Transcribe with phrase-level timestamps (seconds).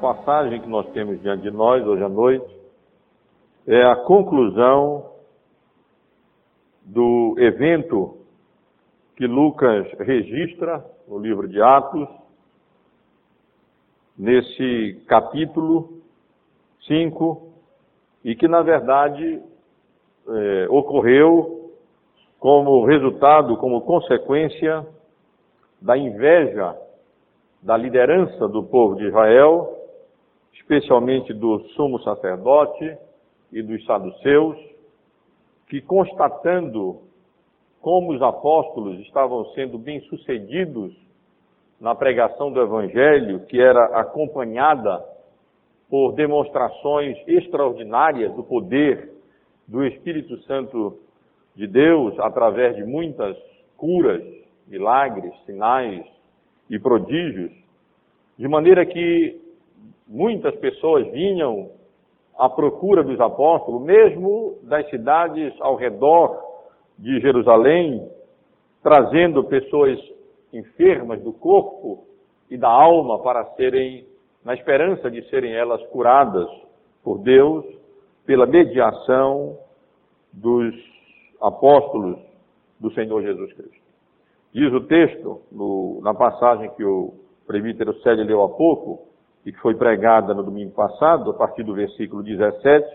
[0.00, 2.58] passagem que nós temos diante de nós hoje à noite
[3.66, 5.10] é a conclusão
[6.82, 8.16] do evento
[9.14, 12.08] que Lucas registra no livro de Atos,
[14.16, 16.00] nesse capítulo
[16.86, 17.52] 5,
[18.24, 19.42] e que na verdade
[20.28, 21.72] é, ocorreu
[22.38, 24.86] como resultado, como consequência
[25.80, 26.74] da inveja
[27.62, 29.79] da liderança do povo de Israel,
[30.54, 32.96] especialmente do sumo sacerdote
[33.52, 34.56] e dos saduceus,
[35.68, 37.00] que constatando
[37.80, 40.94] como os apóstolos estavam sendo bem-sucedidos
[41.80, 45.02] na pregação do evangelho, que era acompanhada
[45.88, 49.10] por demonstrações extraordinárias do poder
[49.66, 50.98] do Espírito Santo
[51.54, 53.36] de Deus através de muitas
[53.76, 54.22] curas,
[54.66, 56.04] milagres, sinais
[56.68, 57.50] e prodígios,
[58.38, 59.39] de maneira que
[60.06, 61.70] muitas pessoas vinham
[62.38, 66.40] à procura dos apóstolos, mesmo das cidades ao redor
[66.98, 68.10] de Jerusalém,
[68.82, 69.98] trazendo pessoas
[70.52, 72.04] enfermas do corpo
[72.50, 74.06] e da alma para serem,
[74.44, 76.48] na esperança de serem elas curadas
[77.04, 77.64] por Deus,
[78.26, 79.58] pela mediação
[80.32, 80.74] dos
[81.40, 82.18] apóstolos
[82.78, 83.80] do Senhor Jesus Cristo.
[84.52, 87.14] Diz o texto, no, na passagem que o
[87.46, 89.09] presbítero Célio leu há pouco,
[89.44, 92.86] e que foi pregada no domingo passado, a partir do versículo 17,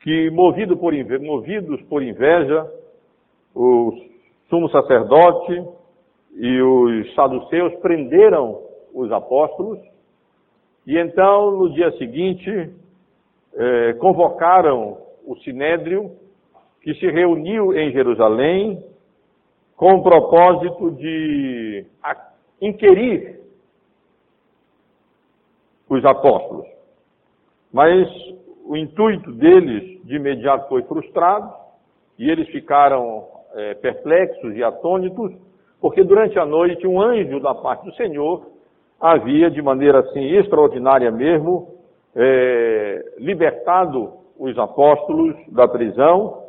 [0.00, 2.70] que movido por, movidos por inveja,
[3.54, 3.92] o
[4.48, 5.64] sumo sacerdote
[6.36, 8.60] e os saduceus prenderam
[8.92, 9.78] os apóstolos,
[10.86, 12.70] e então, no dia seguinte,
[13.56, 16.10] eh, convocaram o sinédrio,
[16.82, 18.84] que se reuniu em Jerusalém
[19.74, 21.86] com o propósito de
[22.60, 23.40] inquirir
[25.94, 26.66] os apóstolos.
[27.72, 28.08] Mas
[28.64, 31.52] o intuito deles de imediato foi frustrado
[32.18, 35.32] e eles ficaram é, perplexos e atônitos,
[35.80, 38.46] porque durante a noite um anjo da parte do Senhor
[39.00, 41.74] havia, de maneira assim extraordinária mesmo,
[42.16, 46.44] é, libertado os apóstolos da prisão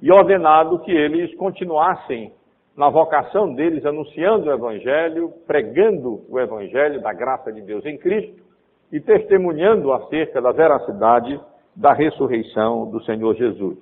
[0.00, 2.32] e ordenado que eles continuassem
[2.76, 8.47] na vocação deles, anunciando o Evangelho, pregando o Evangelho da graça de Deus em Cristo
[8.92, 11.40] e testemunhando acerca da veracidade
[11.74, 13.78] da ressurreição do Senhor Jesus.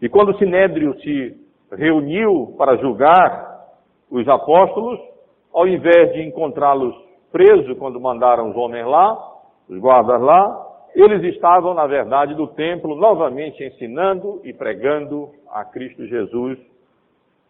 [0.00, 1.36] E quando o Sinédrio se
[1.72, 3.66] reuniu para julgar
[4.10, 4.98] os apóstolos,
[5.52, 6.94] ao invés de encontrá-los
[7.30, 9.16] presos quando mandaram os homens lá,
[9.68, 16.06] os guardas lá, eles estavam, na verdade, do templo novamente ensinando e pregando a Cristo
[16.06, 16.58] Jesus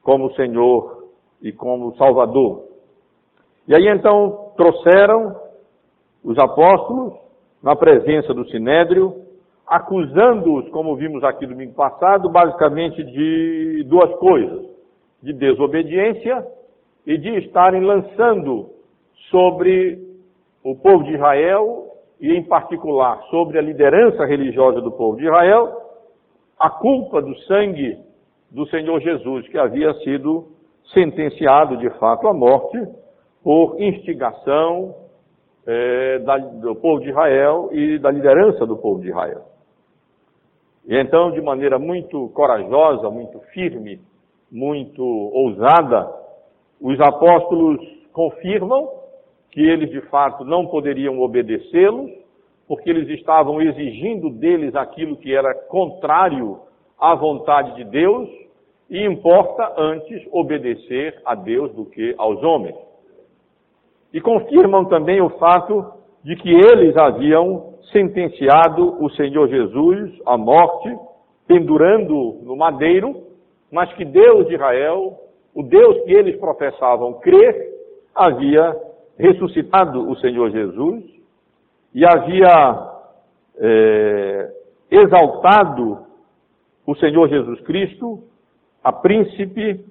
[0.02, 1.04] como Senhor
[1.40, 2.64] e como Salvador.
[3.66, 5.47] E aí então trouxeram
[6.28, 7.14] os apóstolos
[7.62, 9.14] na presença do Sinédrio,
[9.66, 14.66] acusando-os, como vimos aqui domingo passado, basicamente de duas coisas:
[15.22, 16.46] de desobediência
[17.06, 18.68] e de estarem lançando
[19.30, 19.98] sobre
[20.62, 21.86] o povo de Israel
[22.20, 25.80] e, em particular, sobre a liderança religiosa do povo de Israel,
[26.58, 27.96] a culpa do sangue
[28.50, 30.48] do Senhor Jesus, que havia sido
[30.92, 32.78] sentenciado de fato à morte
[33.42, 35.07] por instigação
[35.70, 39.42] é, da, do povo de Israel e da liderança do povo de Israel.
[40.86, 44.00] E então, de maneira muito corajosa, muito firme,
[44.50, 46.10] muito ousada,
[46.80, 47.78] os apóstolos
[48.14, 48.88] confirmam
[49.50, 52.12] que eles de fato não poderiam obedecê-los,
[52.66, 56.60] porque eles estavam exigindo deles aquilo que era contrário
[56.98, 58.26] à vontade de Deus,
[58.88, 62.87] e importa antes obedecer a Deus do que aos homens.
[64.12, 65.92] E confirmam também o fato
[66.24, 70.94] de que eles haviam sentenciado o Senhor Jesus à morte,
[71.46, 73.22] pendurando no madeiro,
[73.70, 75.18] mas que Deus de Israel,
[75.54, 77.68] o Deus que eles professavam crer,
[78.14, 78.76] havia
[79.18, 81.04] ressuscitado o Senhor Jesus
[81.94, 82.92] e havia
[83.56, 84.52] é,
[84.90, 86.06] exaltado
[86.86, 88.22] o Senhor Jesus Cristo
[88.82, 89.84] a príncipe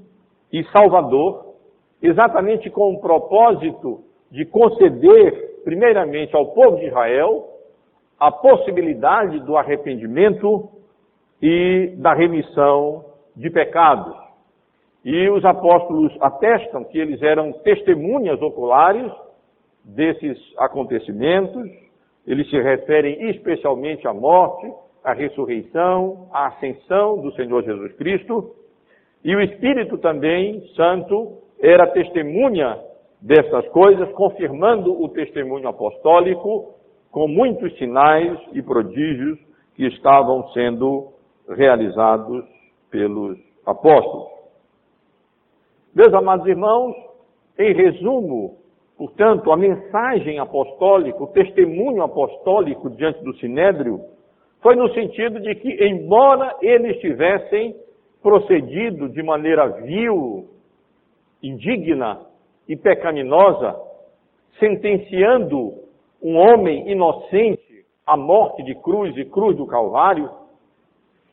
[0.51, 1.53] e salvador,
[2.01, 7.47] exatamente com o propósito de conceder, primeiramente, ao povo de Israel
[8.19, 10.69] a possibilidade do arrependimento
[11.41, 14.15] e da remissão de pecados.
[15.05, 19.11] E os apóstolos atestam que eles eram testemunhas oculares
[19.83, 21.69] desses acontecimentos,
[22.25, 24.69] eles se referem especialmente à morte,
[25.03, 28.53] à ressurreição, à ascensão do Senhor Jesus Cristo,
[29.23, 32.77] e o Espírito também, Santo, era testemunha
[33.21, 36.75] dessas coisas, confirmando o testemunho apostólico
[37.11, 39.39] com muitos sinais e prodígios
[39.75, 41.13] que estavam sendo
[41.49, 42.45] realizados
[42.91, 44.29] pelos apóstolos.
[45.93, 46.95] Meus amados irmãos,
[47.57, 48.57] em resumo,
[48.97, 54.01] portanto, a mensagem apostólica, o testemunho apostólico diante do sinédrio,
[54.61, 57.75] foi no sentido de que, embora eles tivessem
[58.21, 60.47] procedido de maneira vil,
[61.41, 62.19] indigna
[62.67, 63.75] e pecaminosa,
[64.59, 65.73] sentenciando
[66.21, 70.29] um homem inocente à morte de cruz e cruz do Calvário,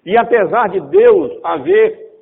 [0.04, 2.12] e apesar de Deus haver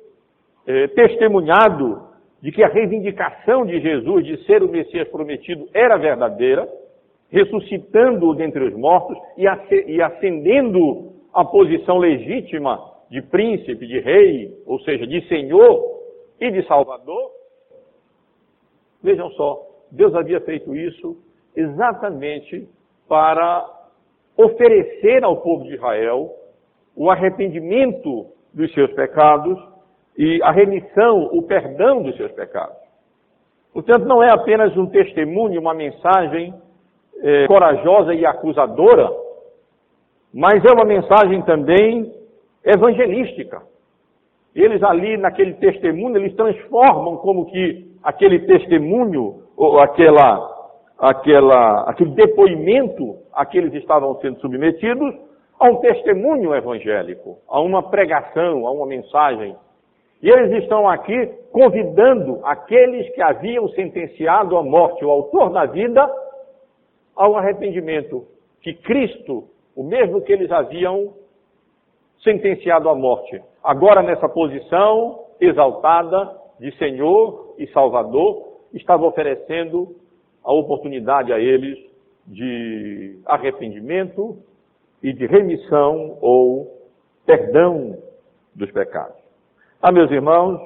[0.65, 6.67] eh, testemunhado de que a reivindicação de Jesus de ser o Messias prometido era verdadeira,
[7.29, 15.07] ressuscitando-o dentre os mortos e ascendendo a posição legítima de príncipe, de rei, ou seja,
[15.07, 15.83] de senhor
[16.39, 17.31] e de salvador.
[19.03, 19.61] Vejam só,
[19.91, 21.17] Deus havia feito isso
[21.55, 22.67] exatamente
[23.07, 23.69] para
[24.37, 26.33] oferecer ao povo de Israel
[26.95, 29.59] o arrependimento dos seus pecados
[30.17, 32.77] e a remissão, o perdão dos seus pecados.
[33.73, 36.53] Portanto, não é apenas um testemunho, uma mensagem
[37.21, 39.11] é, corajosa e acusadora,
[40.33, 42.13] mas é uma mensagem também
[42.63, 43.61] evangelística.
[44.55, 53.17] Eles ali, naquele testemunho, eles transformam como que aquele testemunho, ou aquela, aquela, aquele depoimento
[53.31, 55.15] a que eles estavam sendo submetidos,
[55.59, 59.55] a um testemunho evangélico, a uma pregação, a uma mensagem.
[60.21, 66.05] E eles estão aqui convidando aqueles que haviam sentenciado à morte o autor da vida
[67.15, 68.25] ao arrependimento,
[68.61, 69.45] que Cristo,
[69.75, 71.13] o mesmo que eles haviam
[72.23, 79.95] sentenciado à morte, agora nessa posição exaltada de Senhor e Salvador, estava oferecendo
[80.43, 81.77] a oportunidade a eles
[82.27, 84.37] de arrependimento
[85.01, 86.81] e de remissão ou
[87.25, 87.97] perdão
[88.55, 89.17] dos pecados.
[89.81, 90.59] Ah, meus irmãos,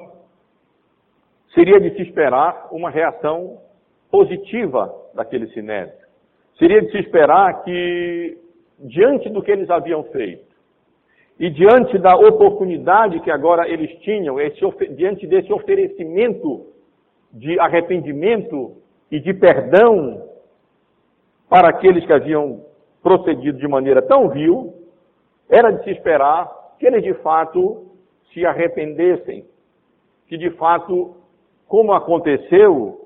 [1.54, 3.58] seria de se esperar uma reação
[4.10, 6.06] positiva daquele sinédrio.
[6.58, 8.38] Seria de se esperar que,
[8.78, 10.48] diante do que eles haviam feito,
[11.38, 14.60] e diante da oportunidade que agora eles tinham, esse,
[14.94, 16.66] diante desse oferecimento
[17.32, 18.76] de arrependimento
[19.10, 20.24] e de perdão
[21.48, 22.64] para aqueles que haviam
[23.02, 24.74] procedido de maneira tão vil,
[25.48, 27.86] era de se esperar que eles de fato
[28.32, 29.46] se arrependessem,
[30.26, 31.16] que de fato,
[31.66, 33.00] como aconteceu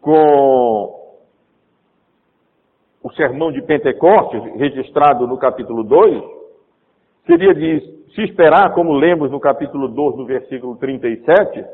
[0.00, 1.00] com
[3.02, 6.22] o sermão de Pentecostes, registrado no capítulo 2,
[7.26, 7.80] seria de
[8.14, 11.64] se esperar, como lemos no capítulo 2, no versículo 37,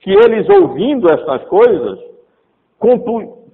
[0.00, 1.98] que eles, ouvindo estas coisas,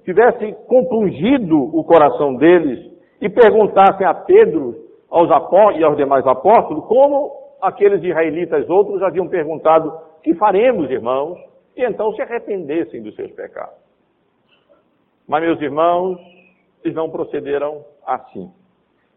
[0.03, 2.91] tivessem compungido o coração deles
[3.21, 4.75] e perguntassem a Pedro
[5.09, 5.29] aos
[5.77, 7.31] e aos demais apóstolos como
[7.61, 11.37] aqueles israelitas outros haviam perguntado: que faremos, irmãos?
[11.75, 13.81] E então se arrependessem dos seus pecados.
[15.27, 16.19] Mas, meus irmãos,
[16.83, 18.51] eles não procederam assim.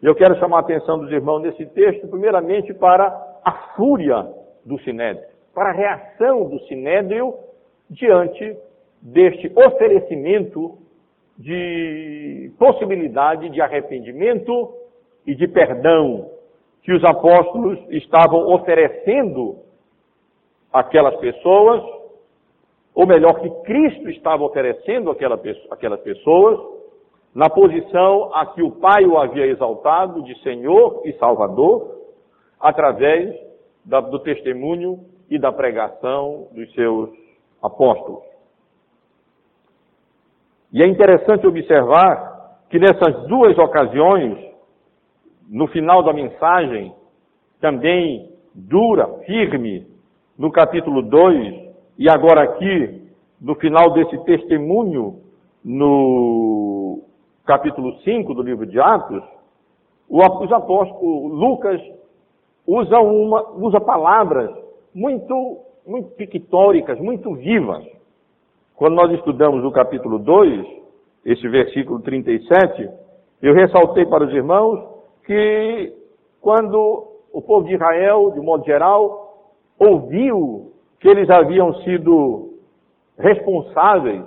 [0.02, 3.08] E eu quero chamar a atenção dos irmãos nesse texto, primeiramente para
[3.44, 4.26] a fúria
[4.64, 7.32] do sinédrio, para a reação do sinédrio
[7.88, 8.58] diante
[9.00, 10.76] deste oferecimento
[11.38, 14.74] de possibilidade de arrependimento
[15.26, 16.30] e de perdão
[16.82, 19.56] que os apóstolos estavam oferecendo
[20.70, 21.82] àquelas pessoas,
[22.94, 26.60] ou melhor, que Cristo estava oferecendo àquelas pessoas,
[27.34, 31.96] na posição a que o Pai o havia exaltado de Senhor e Salvador,
[32.60, 33.34] através
[33.86, 37.10] da, do testemunho e da pregação dos seus
[37.62, 38.22] apóstolos.
[40.72, 44.38] E é interessante observar que nessas duas ocasiões,
[45.48, 46.92] no final da mensagem,
[47.60, 49.86] também dura, firme,
[50.36, 51.66] no capítulo 2,
[51.98, 55.20] e agora aqui, no final desse testemunho,
[55.64, 57.02] no
[57.44, 59.22] capítulo 5 do livro de Atos,
[60.08, 61.80] os apóstolos, Lucas
[62.66, 64.65] usa, uma, usa palavras
[64.96, 67.84] muito, muito pictóricas, muito vivas.
[68.74, 70.66] Quando nós estudamos o capítulo 2,
[71.26, 72.88] esse versículo 37,
[73.42, 74.82] eu ressaltei para os irmãos
[75.26, 75.92] que
[76.40, 82.54] quando o povo de Israel, de modo geral, ouviu que eles haviam sido
[83.18, 84.24] responsáveis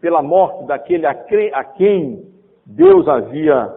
[0.00, 2.24] pela morte daquele a quem
[2.64, 3.76] Deus havia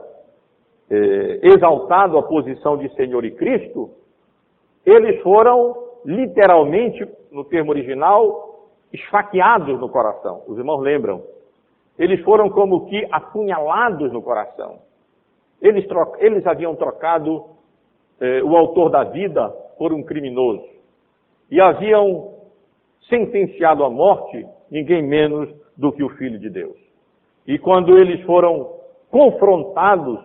[0.92, 3.90] é, exaltado a posição de Senhor e Cristo,
[4.86, 10.44] eles foram literalmente, no termo original, esfaqueados no coração.
[10.48, 11.22] Os irmãos lembram
[11.98, 14.80] eles foram como que apunhalados no coração.
[15.62, 15.86] Eles,
[16.20, 17.46] eles haviam trocado
[18.20, 20.66] eh, o autor da vida por um criminoso.
[21.50, 22.34] E haviam
[23.10, 26.76] sentenciado à morte ninguém menos do que o Filho de Deus.
[27.48, 28.74] E quando eles foram
[29.10, 30.20] confrontados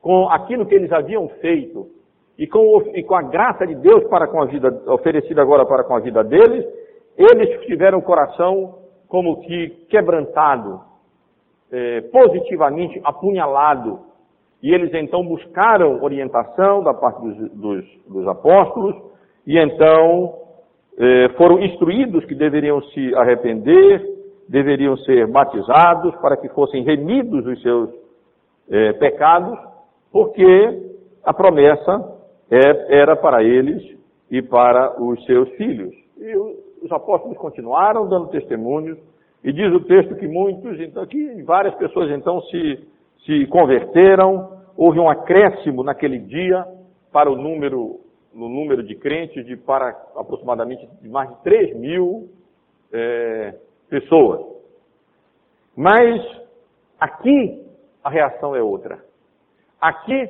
[0.00, 1.90] com aquilo que eles haviam feito
[2.40, 5.84] e com, e com a graça de Deus para com a vida, oferecida agora para
[5.84, 6.66] com a vida deles,
[7.14, 10.80] eles tiveram o coração como que quebrantado,
[11.70, 14.00] eh, positivamente apunhalado.
[14.62, 18.96] E eles então buscaram orientação da parte dos, dos, dos apóstolos
[19.46, 20.34] e então
[20.98, 24.02] eh, foram instruídos que deveriam se arrepender,
[24.48, 27.90] deveriam ser batizados para que fossem remidos os seus
[28.70, 29.58] eh, pecados,
[30.10, 30.88] porque
[31.22, 32.18] a promessa
[32.50, 33.82] era para eles
[34.30, 35.94] e para os seus filhos.
[36.18, 36.34] E
[36.82, 38.98] os apóstolos continuaram dando testemunhos
[39.42, 42.86] e diz o texto que muitos, então, que várias pessoas então se,
[43.24, 46.66] se converteram, houve um acréscimo naquele dia
[47.12, 48.00] para o número,
[48.34, 52.28] no número de crentes de para aproximadamente de mais de 3 mil
[52.92, 53.54] é,
[53.88, 54.40] pessoas.
[55.76, 56.20] Mas
[56.98, 57.64] aqui
[58.04, 58.98] a reação é outra.
[59.80, 60.28] Aqui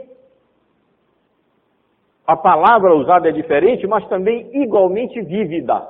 [2.31, 5.85] a palavra usada é diferente, mas também igualmente vívida.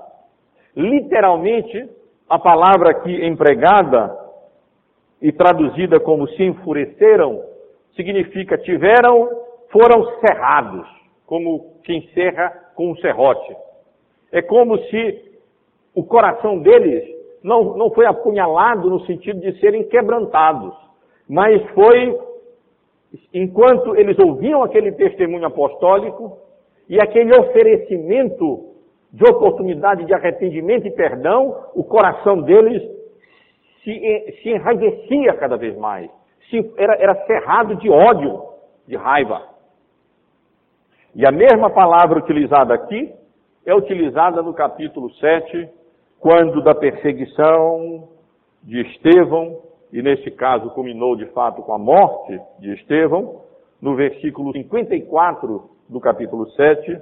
[0.75, 1.87] Literalmente,
[2.31, 4.19] a palavra aqui empregada
[5.21, 7.43] e traduzida como se enfureceram,
[7.95, 9.29] significa tiveram,
[9.71, 10.89] foram cerrados,
[11.27, 13.55] como quem serra com um serrote.
[14.33, 15.23] É como se
[15.95, 17.05] o coração deles
[17.45, 20.75] não, não foi apunhalado no sentido de serem quebrantados,
[21.29, 22.19] mas foi,
[23.33, 26.39] enquanto eles ouviam aquele testemunho apostólico
[26.89, 28.71] e aquele oferecimento
[29.13, 32.83] de oportunidade de arrependimento e perdão, o coração deles
[33.83, 36.11] se, se enraivecia cada vez mais.
[36.49, 38.43] Se, era, era cerrado de ódio,
[38.87, 39.43] de raiva.
[41.15, 43.13] E a mesma palavra utilizada aqui
[43.67, 45.69] é utilizada no capítulo 7,
[46.21, 48.09] quando da perseguição
[48.63, 53.43] de Estevão, e nesse caso culminou de fato com a morte de Estevão,
[53.81, 57.01] no versículo 54 do capítulo 7,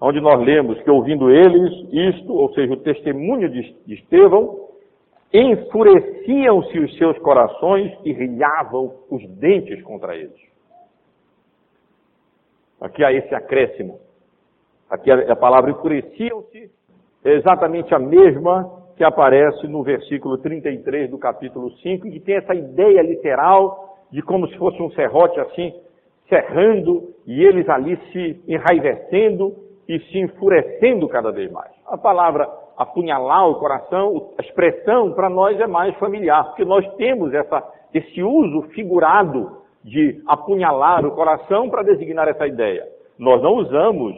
[0.00, 4.68] onde nós lemos que ouvindo eles isto, ou seja, o testemunho de Estevão,
[5.32, 10.48] enfureciam-se os seus corações e rilhavam os dentes contra eles.
[12.80, 13.98] Aqui há esse acréscimo.
[14.88, 16.70] Aqui a, palavra enfureciam-se
[17.24, 22.34] é exatamente a mesma que aparece no versículo 33 do capítulo 5, e que tem
[22.34, 25.72] essa ideia literal de como se fosse um serrote assim,
[26.28, 29.54] cerrando, e eles ali se enraivecendo
[29.88, 31.70] e se enfurecendo cada vez mais.
[31.86, 37.32] A palavra apunhalar o coração, a expressão para nós é mais familiar, porque nós temos
[37.32, 37.62] essa,
[37.94, 42.84] esse uso figurado de apunhalar o coração para designar essa ideia.
[43.16, 44.16] Nós não usamos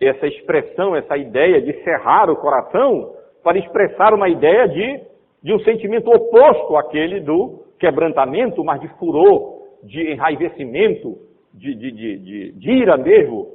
[0.00, 5.00] essa expressão, essa ideia de cerrar o coração para expressar uma ideia de,
[5.42, 11.18] de um sentimento oposto àquele do quebrantamento, mas de furor, de enraivecimento,
[11.52, 13.48] de, de, de, de ira mesmo,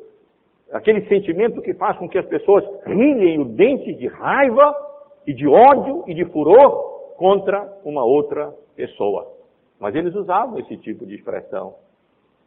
[0.72, 4.76] aquele sentimento que faz com que as pessoas rilhem o dente de raiva
[5.26, 9.28] e de ódio e de furor contra uma outra pessoa.
[9.80, 11.76] Mas eles usavam esse tipo de expressão.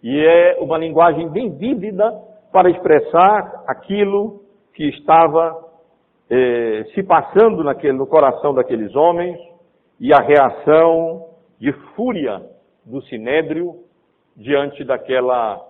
[0.02, 2.10] E é uma linguagem bem vívida
[2.52, 4.40] para expressar aquilo
[4.74, 5.69] que estava
[6.30, 9.36] eh, se passando naquele, no coração daqueles homens
[9.98, 11.26] e a reação
[11.58, 12.40] de fúria
[12.86, 13.74] do sinédrio
[14.36, 15.60] diante daquela,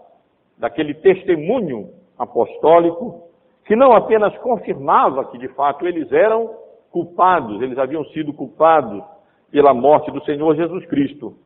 [0.59, 3.29] daquele testemunho apostólico,
[3.65, 6.55] que não apenas confirmava que de fato eles eram
[6.91, 9.03] culpados, eles haviam sido culpados
[9.51, 11.37] pela morte do Senhor Jesus Cristo,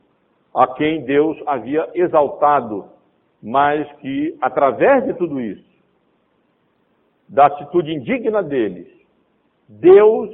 [0.53, 2.87] a quem Deus havia exaltado,
[3.43, 5.73] mas que através de tudo isso,
[7.29, 8.95] da atitude indigna deles,
[9.69, 10.31] Deus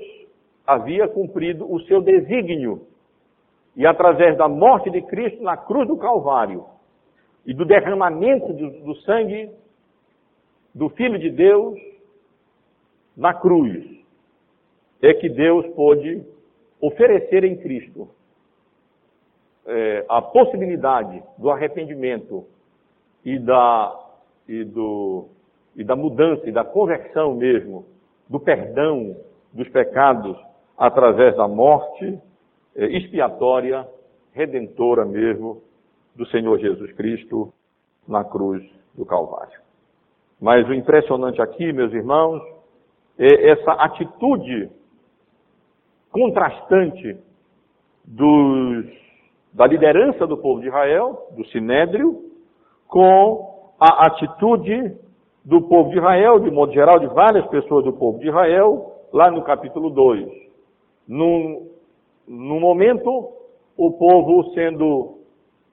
[0.66, 2.86] havia cumprido o seu desígnio.
[3.76, 6.64] E através da morte de Cristo na cruz do Calvário
[7.46, 9.50] e do derramamento do, do sangue
[10.74, 11.78] do Filho de Deus
[13.16, 13.84] na cruz
[15.02, 16.22] é que Deus pôde
[16.80, 18.08] oferecer em Cristo
[19.66, 22.46] é, a possibilidade do arrependimento
[23.24, 24.08] e da,
[24.48, 25.28] e, do,
[25.76, 27.84] e da mudança e da conversão mesmo,
[28.30, 29.16] do perdão
[29.52, 30.38] dos pecados
[30.78, 32.18] através da morte
[32.76, 33.86] é, expiatória,
[34.32, 35.60] redentora mesmo,
[36.14, 37.52] do Senhor Jesus Cristo
[38.06, 39.60] na cruz do Calvário.
[40.40, 42.40] Mas o impressionante aqui, meus irmãos,
[43.18, 44.70] é essa atitude
[46.10, 47.18] contrastante
[48.04, 48.86] dos,
[49.52, 52.24] da liderança do povo de Israel, do Sinédrio,
[52.88, 54.96] com a atitude
[55.44, 59.30] do povo de Israel, de modo geral, de várias pessoas do povo de Israel, lá
[59.30, 60.28] no capítulo 2.
[61.08, 61.68] Num,
[62.26, 63.32] num momento,
[63.76, 65.18] o povo sendo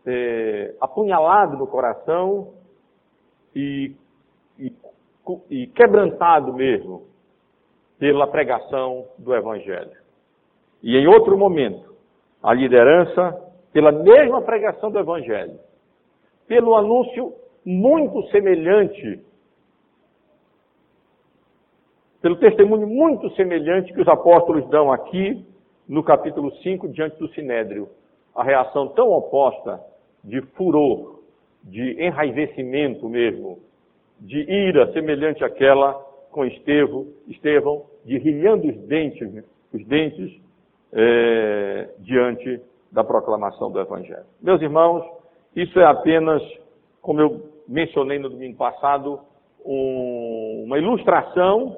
[0.05, 2.53] é, apunhalado no coração
[3.53, 3.93] e,
[4.57, 4.71] e,
[5.50, 7.03] e quebrantado mesmo
[8.00, 9.91] pela pregação do Evangelho.
[10.81, 11.93] E em outro momento,
[12.41, 13.36] a liderança,
[13.74, 15.59] pela mesma pregação do Evangelho,
[16.47, 17.33] pelo anúncio
[17.65, 19.19] muito semelhante,
[22.21, 25.45] pelo testemunho muito semelhante que os apóstolos dão aqui
[25.88, 27.89] no capítulo 5, diante do Sinédrio.
[28.36, 29.79] A reação tão oposta
[30.24, 31.19] de furor,
[31.63, 33.59] de enraivecimento mesmo,
[34.19, 35.93] de ira semelhante àquela
[36.31, 40.39] com Estevão, Estevão de rilhando os dentes, os dentes
[40.93, 44.25] é, diante da proclamação do Evangelho.
[44.41, 45.05] Meus irmãos,
[45.55, 46.41] isso é apenas,
[47.01, 49.19] como eu mencionei no domingo passado,
[49.65, 51.77] um, uma ilustração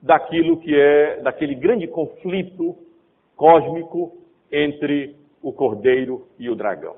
[0.00, 2.76] daquilo que é, daquele grande conflito
[3.36, 4.16] cósmico
[4.50, 6.96] entre o cordeiro e o dragão.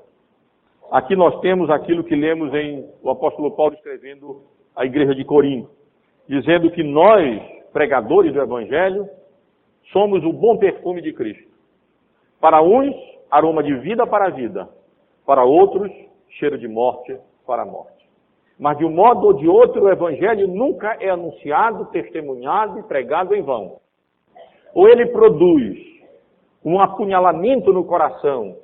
[0.91, 4.41] Aqui nós temos aquilo que lemos em o apóstolo Paulo escrevendo
[4.75, 5.69] à igreja de Corinto,
[6.27, 7.41] dizendo que nós,
[7.71, 9.07] pregadores do evangelho,
[9.91, 11.49] somos o bom perfume de Cristo.
[12.39, 12.95] Para uns,
[13.29, 14.67] aroma de vida para a vida,
[15.25, 15.91] para outros,
[16.29, 18.00] cheiro de morte para a morte.
[18.59, 23.33] Mas de um modo ou de outro, o evangelho nunca é anunciado, testemunhado e pregado
[23.33, 23.77] em vão.
[24.73, 25.77] Ou ele produz
[26.63, 28.55] um apunhalamento no coração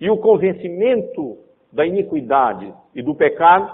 [0.00, 1.38] e o convencimento
[1.72, 3.70] da iniquidade e do pecado,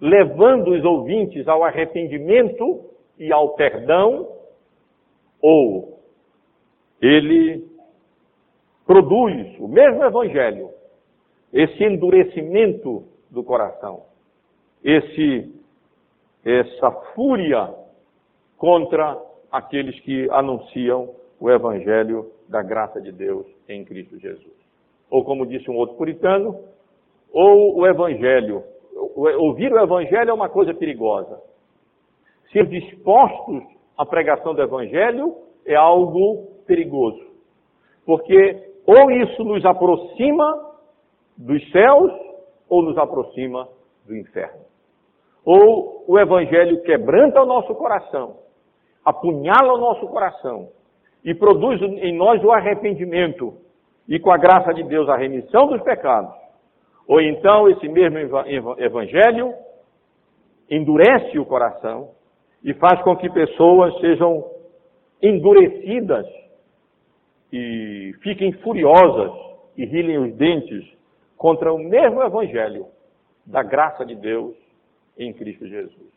[0.00, 2.84] levando os ouvintes ao arrependimento
[3.18, 4.28] e ao perdão,
[5.40, 6.00] ou
[7.00, 7.66] ele
[8.86, 10.70] produz o mesmo evangelho,
[11.52, 14.04] esse endurecimento do coração,
[14.86, 15.54] esse
[16.44, 17.74] essa fúria
[18.56, 19.20] contra
[19.50, 24.54] aqueles que anunciam o evangelho da graça de Deus em Cristo Jesus.
[25.10, 26.56] Ou como disse um outro puritano,
[27.32, 28.64] ou o Evangelho.
[28.94, 31.38] Ouvir o Evangelho é uma coisa perigosa.
[32.50, 33.62] Ser dispostos
[33.98, 37.22] à pregação do Evangelho é algo perigoso.
[38.06, 40.72] Porque ou isso nos aproxima
[41.36, 42.12] dos céus
[42.68, 43.68] ou nos aproxima
[44.06, 44.64] do inferno.
[45.46, 48.36] Ou o Evangelho quebranta o nosso coração,
[49.02, 50.68] apunhala o nosso coração
[51.24, 53.54] e produz em nós o arrependimento
[54.06, 56.46] e, com a graça de Deus, a remissão dos pecados
[57.06, 58.18] ou então esse mesmo
[58.78, 59.54] evangelho
[60.68, 62.10] endurece o coração
[62.64, 64.44] e faz com que pessoas sejam
[65.22, 66.26] endurecidas
[67.52, 69.32] e fiquem furiosas
[69.76, 70.84] e rilem os dentes
[71.36, 72.86] contra o mesmo evangelho
[73.44, 74.56] da graça de Deus
[75.18, 76.12] em Cristo Jesus.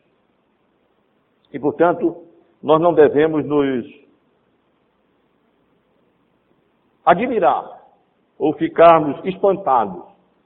[1.52, 2.24] E, portanto,
[2.62, 4.00] nós não devemos nos
[7.04, 7.80] admirar
[8.38, 10.04] ou ficarmos espantados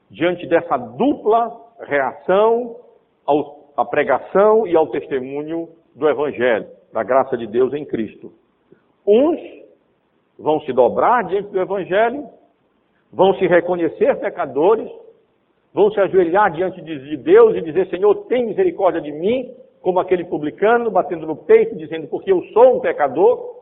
[0.09, 2.77] diante dessa dupla reação
[3.25, 8.33] ao, à pregação e ao testemunho do Evangelho, da graça de Deus em Cristo.
[9.05, 9.39] Uns
[10.37, 12.27] vão se dobrar diante do Evangelho,
[13.11, 14.89] vão se reconhecer pecadores,
[15.75, 20.23] vão se ajoelhar diante de Deus e dizer: Senhor, tem misericórdia de mim, como aquele
[20.23, 23.53] publicano, batendo no peito, dizendo: Porque eu sou um pecador.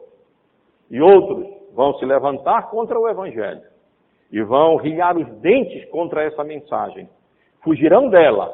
[0.91, 3.63] E outros vão se levantar contra o Evangelho
[4.31, 7.09] e vão rilhar os dentes contra essa mensagem.
[7.63, 8.53] Fugirão dela,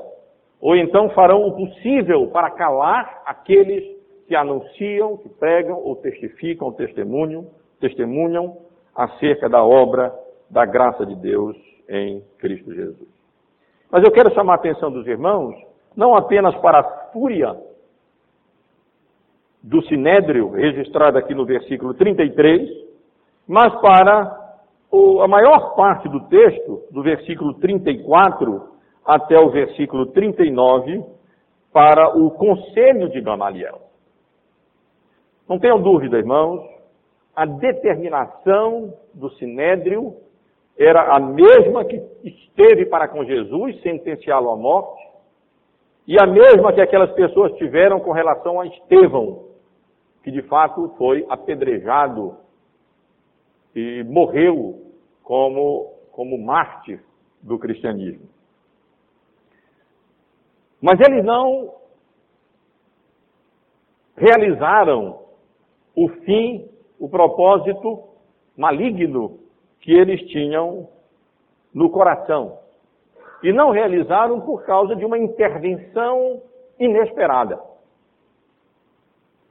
[0.62, 3.84] ou então farão o possível para calar aqueles
[4.26, 7.48] que anunciam, que pregam ou testificam, testemunham,
[7.82, 8.56] testemunham
[8.96, 10.14] acerca da obra
[10.50, 11.58] da graça de Deus
[11.90, 13.19] em Cristo Jesus.
[13.92, 15.56] Mas eu quero chamar a atenção dos irmãos,
[15.96, 17.56] não apenas para a fúria
[19.64, 22.70] do sinédrio, registrado aqui no versículo 33,
[23.48, 24.40] mas para
[25.24, 28.70] a maior parte do texto, do versículo 34
[29.06, 31.04] até o versículo 39,
[31.74, 33.82] para o conselho de Gamaliel.
[35.48, 36.64] Não tenham dúvida, irmãos,
[37.36, 40.16] a determinação do sinédrio
[40.80, 45.10] era a mesma que esteve para com Jesus, sentenciá-lo à morte,
[46.08, 49.50] e a mesma que aquelas pessoas tiveram com relação a Estevão,
[50.24, 52.38] que de fato foi apedrejado
[53.76, 54.82] e morreu
[55.22, 57.04] como, como mártir
[57.42, 58.28] do cristianismo.
[60.82, 61.76] Mas eles não
[64.16, 65.26] realizaram
[65.94, 68.04] o fim, o propósito
[68.58, 69.39] maligno
[69.82, 70.88] que eles tinham
[71.74, 72.60] no coração.
[73.42, 76.42] E não realizaram por causa de uma intervenção
[76.80, 77.60] inesperada.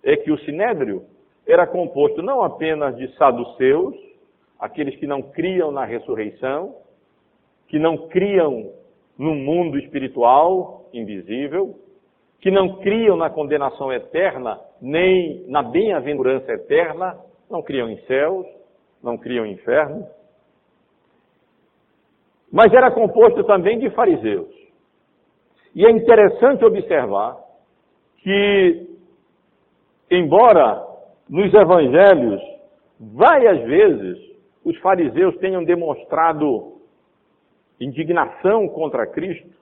[0.02, 1.04] É que o sinédrio
[1.46, 3.96] era composto não apenas de saduceus,
[4.58, 6.76] aqueles que não criam na ressurreição,
[7.68, 8.72] que não criam
[9.16, 11.74] no mundo espiritual invisível,
[12.40, 17.18] que não criam na condenação eterna, nem na bem-aventurança eterna,
[17.50, 18.46] não criam em céus,
[19.02, 20.06] não criam em inferno.
[22.52, 24.48] Mas era composto também de fariseus.
[25.74, 27.36] E é interessante observar
[28.18, 28.86] que,
[30.10, 30.84] embora
[31.28, 32.40] nos evangelhos,
[32.98, 34.18] várias vezes,
[34.64, 36.78] os fariseus tenham demonstrado
[37.80, 39.56] indignação contra Cristo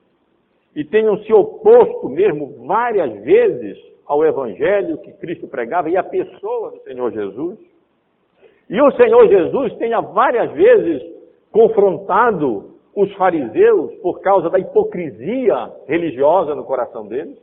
[0.75, 6.71] e tenham se oposto mesmo várias vezes ao evangelho que Cristo pregava e à pessoa
[6.71, 7.59] do Senhor Jesus.
[8.69, 11.03] E o Senhor Jesus tenha várias vezes
[11.51, 17.37] confrontado os fariseus por causa da hipocrisia religiosa no coração deles,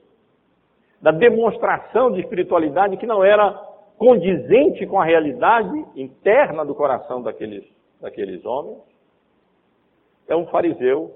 [1.00, 3.52] da demonstração de espiritualidade que não era
[3.96, 7.64] condizente com a realidade interna do coração daqueles,
[8.00, 8.82] daqueles homens
[10.26, 11.14] é um fariseu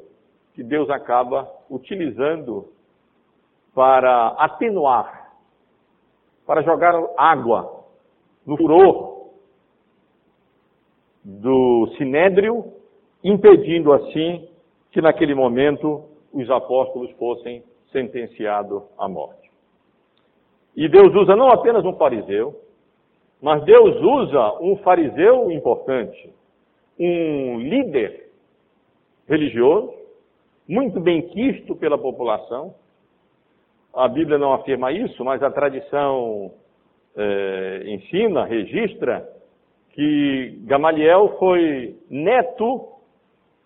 [0.54, 2.68] que Deus acaba utilizando
[3.74, 5.32] para atenuar,
[6.46, 7.82] para jogar água
[8.46, 9.30] no furor
[11.24, 12.77] do sinédrio,
[13.22, 14.48] impedindo assim
[14.90, 19.50] que naquele momento os apóstolos fossem sentenciados à morte.
[20.76, 22.54] E Deus usa não apenas um fariseu,
[23.40, 26.32] mas Deus usa um fariseu importante,
[26.98, 28.30] um líder
[29.28, 29.92] religioso,
[30.66, 32.74] muito bem quisto pela população.
[33.94, 36.52] A Bíblia não afirma isso, mas a tradição
[37.16, 39.26] é, ensina, registra,
[39.90, 42.97] que Gamaliel foi neto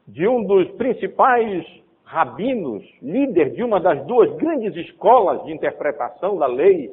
[0.07, 1.65] de um dos principais
[2.05, 6.91] rabinos, líder de uma das duas grandes escolas de interpretação da lei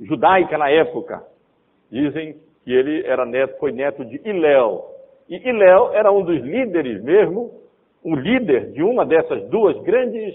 [0.00, 1.22] judaica na época.
[1.90, 4.84] Dizem que ele era neto, foi neto de Iléu.
[5.28, 7.64] E Iléu era um dos líderes mesmo
[8.04, 10.34] um líder de uma dessas duas grandes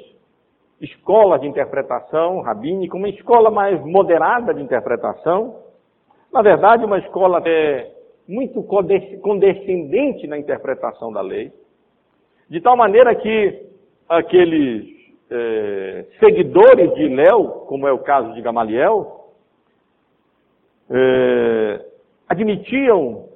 [0.81, 5.57] escolas de interpretação rabínica, uma escola mais moderada de interpretação,
[6.33, 7.91] na verdade, uma escola até
[8.27, 11.51] muito condescendente na interpretação da lei,
[12.49, 13.63] de tal maneira que
[14.07, 14.87] aqueles
[15.29, 19.29] é, seguidores de Léo, como é o caso de Gamaliel,
[20.89, 21.85] é,
[22.27, 23.29] admitiam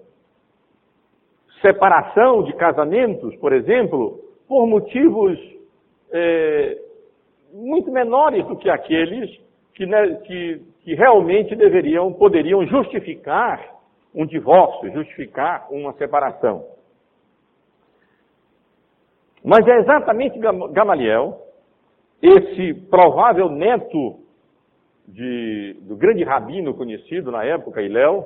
[1.62, 5.40] separação de casamentos, por exemplo, por motivos
[6.12, 6.78] é,
[7.54, 9.30] muito menores do que aqueles
[9.76, 13.74] que, né, que, que realmente deveriam, poderiam justificar
[14.14, 16.73] um divórcio, justificar uma separação.
[19.44, 21.38] Mas é exatamente Gamaliel,
[22.22, 24.20] esse provável neto
[25.06, 28.26] de, do grande rabino conhecido na época, Iléu,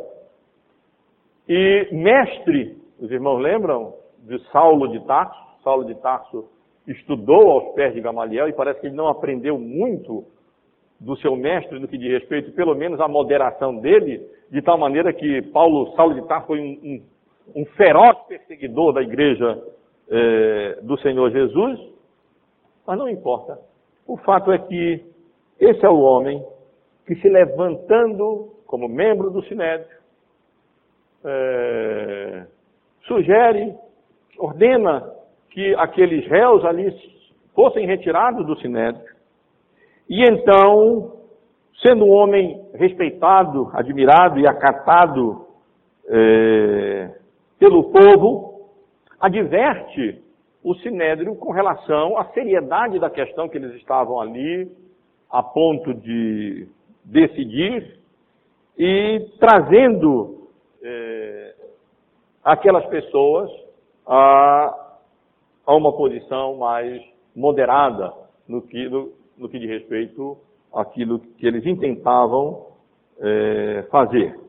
[1.50, 6.50] e mestre, os irmãos lembram, de Saulo de Tarso, Saulo de Tarso
[6.88, 10.26] estudou aos pés de Gamaliel e parece que ele não aprendeu muito
[11.00, 15.12] do seu mestre no que diz respeito, pelo menos, à moderação dele, de tal maneira
[15.14, 17.02] que Paulo, Saulo de Tarso foi um,
[17.56, 19.62] um, um feroz perseguidor da igreja
[20.10, 21.80] eh, do Senhor Jesus,
[22.86, 23.60] mas não importa.
[24.08, 25.04] O fato é que
[25.60, 26.44] esse é o homem
[27.06, 29.98] que se levantando como membro do Sinédrio,
[31.24, 32.46] eh,
[33.08, 33.76] sugere,
[34.38, 35.10] ordena
[35.50, 36.94] que aqueles réus ali
[37.56, 39.16] fossem retirados do sinédrio.
[40.08, 41.14] E então,
[41.84, 45.48] sendo um homem respeitado, admirado e acatado
[46.08, 47.10] é,
[47.60, 48.57] pelo povo,
[49.20, 50.22] adverte
[50.64, 54.70] o sinédrio com relação à seriedade da questão que eles estavam ali,
[55.30, 56.68] a ponto de
[57.04, 58.00] decidir,
[58.78, 60.50] e trazendo
[60.84, 61.56] é,
[62.44, 63.50] aquelas pessoas
[64.06, 64.88] a
[65.68, 67.04] a uma posição mais
[67.36, 68.14] moderada
[68.48, 70.38] no que, no, no que diz respeito
[70.74, 72.68] àquilo que eles intentavam
[73.20, 74.40] é, fazer.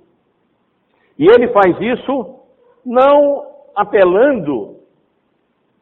[1.19, 2.37] E ele faz isso
[2.87, 3.45] não
[3.81, 4.77] apelando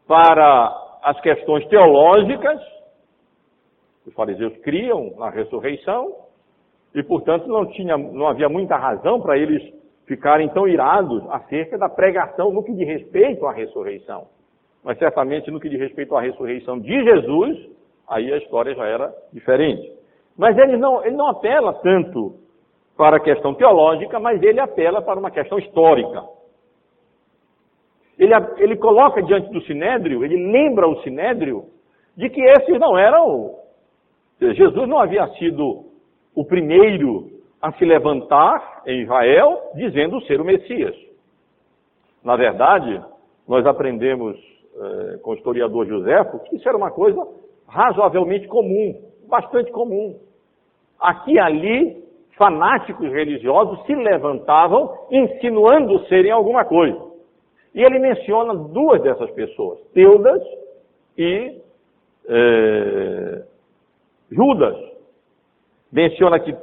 [0.06, 2.60] para as questões teológicas,
[4.06, 6.14] os fariseus criam na ressurreição,
[6.94, 9.62] e portanto não, tinha, não havia muita razão para eles
[10.06, 14.28] ficarem tão irados acerca da pregação no que diz respeito à ressurreição
[14.86, 17.58] mas certamente no que diz respeito à ressurreição de Jesus,
[18.08, 19.92] aí a história já era diferente.
[20.38, 22.36] Mas ele não, ele não apela tanto
[22.96, 26.22] para a questão teológica, mas ele apela para uma questão histórica.
[28.18, 31.64] Ele, ele coloca diante do sinédrio, ele lembra o sinédrio
[32.16, 33.54] de que esses não eram.
[34.40, 35.84] Jesus não havia sido
[36.34, 40.94] o primeiro a se levantar em Israel dizendo ser o Messias.
[42.22, 43.02] Na verdade,
[43.46, 44.36] nós aprendemos
[44.78, 47.26] eh, com o historiador Joséfo que isso era uma coisa
[47.66, 50.18] razoavelmente comum, bastante comum.
[51.00, 52.04] Aqui e ali,
[52.36, 57.15] fanáticos religiosos se levantavam insinuando serem alguma coisa.
[57.76, 60.42] E ele menciona duas dessas pessoas, Teudas
[61.18, 61.60] e
[62.26, 63.42] eh,
[64.32, 64.76] Judas.
[65.92, 66.56] Menciona que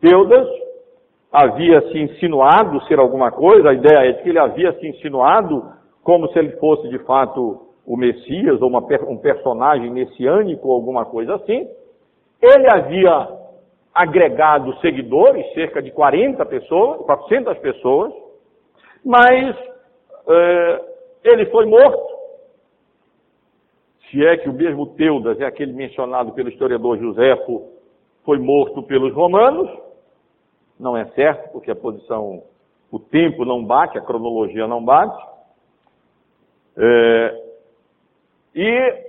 [0.00, 0.48] Teudas
[1.32, 5.68] havia se insinuado ser alguma coisa, a ideia é de que ele havia se insinuado
[6.04, 8.78] como se ele fosse de fato o Messias ou uma,
[9.08, 11.68] um personagem messiânico ou alguma coisa assim.
[12.40, 13.28] Ele havia
[13.92, 18.12] agregado seguidores, cerca de 40 pessoas, 400 pessoas,
[19.04, 19.56] mas
[20.28, 20.84] eh,
[21.24, 22.16] ele foi morto.
[24.10, 27.72] Se é que o mesmo Teudas é aquele mencionado pelo historiador Joséfo
[28.24, 29.70] foi morto pelos romanos,
[30.78, 32.42] não é certo, porque a posição,
[32.90, 35.24] o tempo não bate, a cronologia não bate.
[36.76, 37.42] É,
[38.54, 39.06] e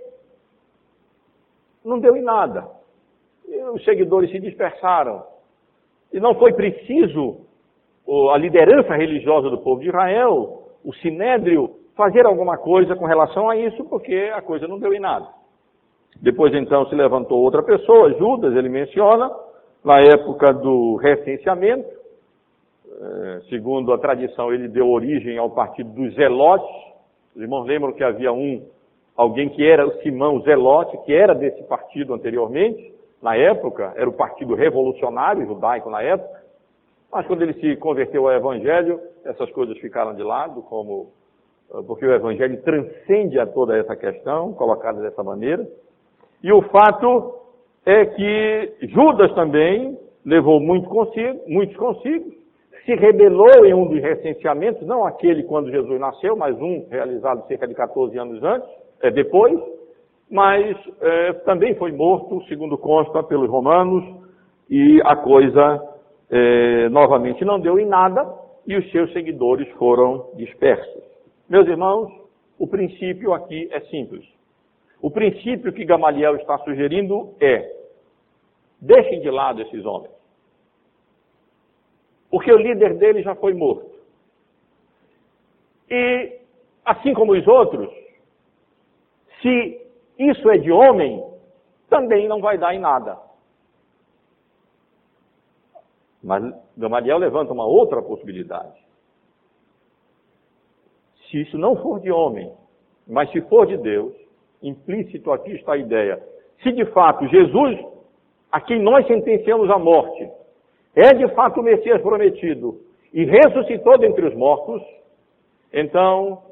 [1.83, 2.69] não deu em nada.
[3.47, 5.25] E os seguidores se dispersaram.
[6.11, 7.41] E não foi preciso
[8.33, 13.57] a liderança religiosa do povo de Israel, o sinédrio, fazer alguma coisa com relação a
[13.57, 15.27] isso, porque a coisa não deu em nada.
[16.21, 19.29] Depois então se levantou outra pessoa, Judas, ele menciona,
[19.83, 21.85] na época do recenseamento,
[22.89, 26.73] eh, segundo a tradição, ele deu origem ao partido dos Zelotes.
[27.35, 28.65] Os irmãos lembram que havia um,
[29.17, 34.13] alguém que era o Simão Zelote, que era desse partido anteriormente, na época, era o
[34.13, 36.46] partido revolucionário judaico na época.
[37.11, 41.11] Mas quando ele se converteu ao Evangelho, essas coisas ficaram de lado, como
[41.73, 45.67] eh, porque o Evangelho transcende a toda essa questão, colocada dessa maneira.
[46.43, 47.35] E o fato
[47.85, 52.31] é que Judas também levou muito consigo, muitos consigo,
[52.85, 57.67] se rebelou em um dos recenseamentos, não aquele quando Jesus nasceu, mas um realizado cerca
[57.67, 58.69] de 14 anos antes,
[59.01, 59.57] é, depois,
[60.29, 64.03] mas é, também foi morto, segundo consta pelos romanos,
[64.69, 65.96] e a coisa
[66.29, 68.27] é, novamente não deu em nada,
[68.65, 71.03] e os seus seguidores foram dispersos.
[71.47, 72.11] Meus irmãos,
[72.59, 74.25] o princípio aqui é simples.
[75.01, 77.71] O princípio que Gamaliel está sugerindo é:
[78.81, 80.11] deixem de lado esses homens.
[82.29, 83.89] Porque o líder deles já foi morto.
[85.89, 86.39] E,
[86.83, 87.89] assim como os outros,
[89.41, 89.81] se
[90.19, 91.23] isso é de homem,
[91.89, 93.17] também não vai dar em nada.
[96.23, 96.43] Mas
[96.75, 98.73] Gamaliel levanta uma outra possibilidade.
[101.29, 102.51] Se isso não for de homem,
[103.07, 104.13] mas se for de Deus,
[104.61, 106.21] implícito aqui está a ideia.
[106.63, 107.79] Se de fato Jesus,
[108.51, 110.29] a quem nós sentenciamos a morte,
[110.95, 112.81] é de fato o Messias prometido
[113.13, 114.81] e ressuscitou dentre os mortos,
[115.71, 116.43] então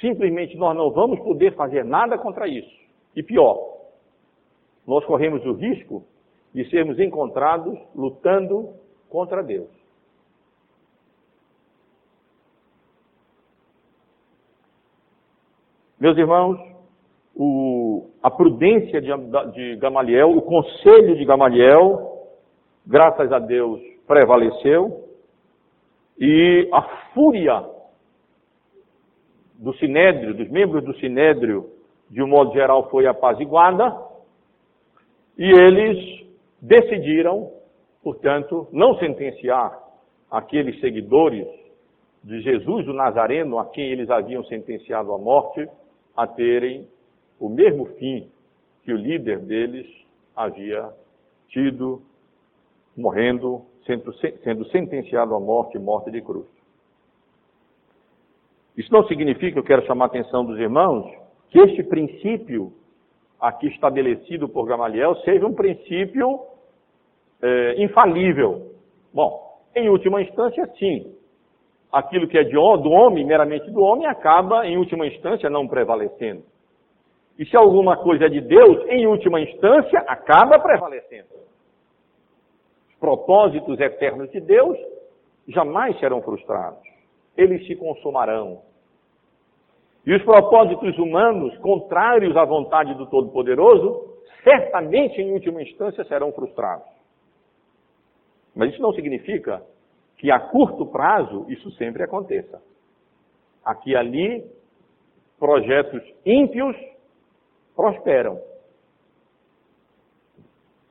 [0.00, 2.78] simplesmente nós não vamos poder fazer nada contra isso.
[3.16, 3.78] E pior,
[4.86, 6.04] nós corremos o risco
[6.54, 8.74] de sermos encontrados lutando
[9.08, 9.68] contra Deus.
[16.00, 16.58] Meus irmãos,
[17.34, 19.10] o, a prudência de,
[19.52, 22.28] de Gamaliel, o conselho de Gamaliel,
[22.86, 25.08] graças a Deus, prevaleceu,
[26.18, 27.64] e a fúria
[29.54, 31.70] do sinédrio, dos membros do sinédrio,
[32.08, 33.96] de um modo geral, foi apaziguada,
[35.36, 36.26] e eles
[36.60, 37.52] decidiram,
[38.08, 39.78] portanto, não sentenciar
[40.30, 41.46] aqueles seguidores
[42.24, 45.68] de Jesus, o Nazareno, a quem eles haviam sentenciado à morte,
[46.16, 46.88] a terem
[47.38, 48.26] o mesmo fim
[48.82, 49.86] que o líder deles
[50.34, 50.90] havia
[51.48, 52.00] tido,
[52.96, 54.10] morrendo, sendo,
[54.42, 56.46] sendo sentenciado à morte, morte de cruz.
[58.74, 61.12] Isso não significa, eu quero chamar a atenção dos irmãos,
[61.50, 62.72] que este princípio
[63.38, 66.40] aqui estabelecido por Gamaliel seja um princípio
[67.42, 68.72] é, infalível.
[69.12, 71.14] Bom, em última instância, sim.
[71.92, 76.42] Aquilo que é de, do homem, meramente do homem, acaba, em última instância, não prevalecendo.
[77.38, 81.28] E se alguma coisa é de Deus, em última instância, acaba prevalecendo.
[82.90, 84.76] Os propósitos eternos de Deus
[85.46, 86.82] jamais serão frustrados.
[87.36, 88.60] Eles se consumarão.
[90.04, 96.97] E os propósitos humanos, contrários à vontade do Todo-Poderoso, certamente, em última instância, serão frustrados.
[98.58, 99.64] Mas isso não significa
[100.16, 102.60] que a curto prazo isso sempre aconteça.
[103.64, 104.44] Aqui e ali
[105.38, 106.76] projetos ímpios
[107.76, 108.42] prosperam.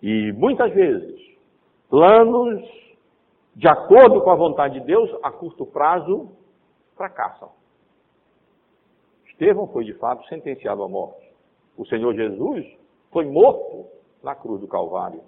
[0.02, 1.20] E muitas vezes,
[1.90, 2.64] planos
[3.54, 6.32] de acordo com a vontade de Deus, a curto prazo,
[6.96, 7.52] fracassam.
[9.26, 11.28] Estevão foi de fato sentenciado à morte.
[11.76, 12.66] O Senhor Jesus
[13.12, 13.88] foi morto
[14.24, 15.22] na cruz do Calvário.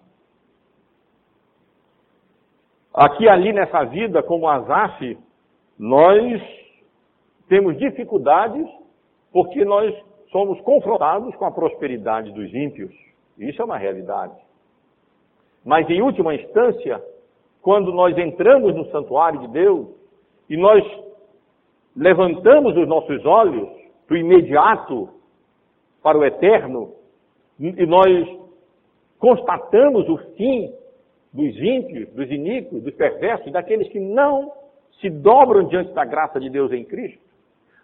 [3.00, 5.18] Aqui ali nessa vida, como Asaf,
[5.80, 6.42] nós
[7.48, 8.68] temos dificuldades
[9.32, 9.96] porque nós
[10.30, 12.94] somos confrontados com a prosperidade dos ímpios.
[13.38, 14.36] Isso é uma realidade.
[15.64, 17.02] Mas em última instância,
[17.62, 19.88] quando nós entramos no santuário de Deus
[20.50, 20.84] e nós
[21.96, 23.70] levantamos os nossos olhos
[24.10, 25.08] do imediato
[26.04, 26.94] para o eterno
[27.58, 28.28] e nós
[29.18, 30.78] constatamos o fim
[31.32, 34.52] dos ímpios, dos iníquos, dos perversos, daqueles que não
[35.00, 37.22] se dobram diante da graça de Deus em Cristo,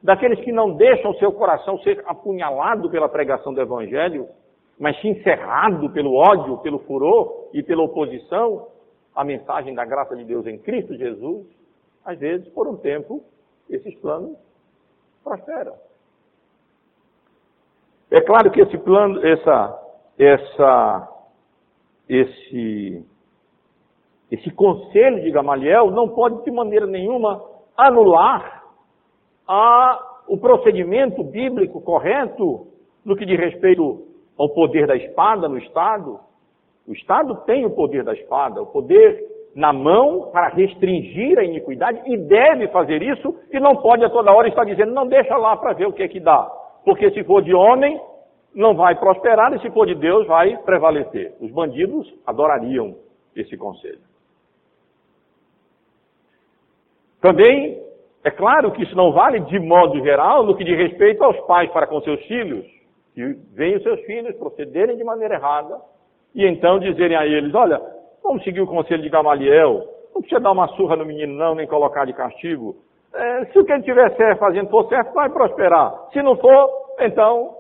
[0.02, 4.28] daqueles que não deixam seu coração ser apunhalado pela pregação do Evangelho,
[4.78, 8.68] mas sim encerrado pelo ódio, pelo furor e pela oposição
[9.16, 11.48] à mensagem da graça de Deus em Cristo Jesus,
[12.04, 13.24] às vezes, por um tempo,
[13.70, 14.38] esses planos
[15.24, 15.74] prosperam.
[18.12, 19.82] É claro que esse plano, essa,
[20.20, 21.10] essa,
[22.08, 23.06] esse
[24.36, 27.42] esse conselho de Gamaliel não pode de maneira nenhuma
[27.78, 28.64] anular
[29.48, 32.68] a, o procedimento bíblico correto
[33.04, 34.04] no que diz respeito
[34.38, 36.20] ao poder da espada no Estado.
[36.88, 39.24] O Estado tem o poder da espada, o poder
[39.56, 44.34] na mão para restringir a iniquidade e deve fazer isso e não pode a toda
[44.34, 46.52] hora estar dizendo, não deixa lá para ver o que é que dá.
[46.84, 48.00] Porque se for de homem,
[48.54, 51.34] não vai prosperar e se for de Deus, vai prevalecer.
[51.40, 52.96] Os bandidos adorariam
[53.36, 54.15] esse conselho.
[57.26, 57.82] Também
[58.24, 61.72] é claro que isso não vale de modo geral no que diz respeito aos pais
[61.72, 62.64] para com seus filhos,
[63.16, 63.24] que
[63.56, 65.76] veem os seus filhos procederem de maneira errada
[66.36, 67.82] e então dizerem a eles: olha,
[68.22, 71.66] vamos seguir o conselho de Gamaliel, não precisa dar uma surra no menino, não, nem
[71.66, 72.76] colocar de castigo.
[73.12, 76.10] É, se o que ele estiver fazendo for certo, vai prosperar.
[76.14, 77.56] Se não for, então.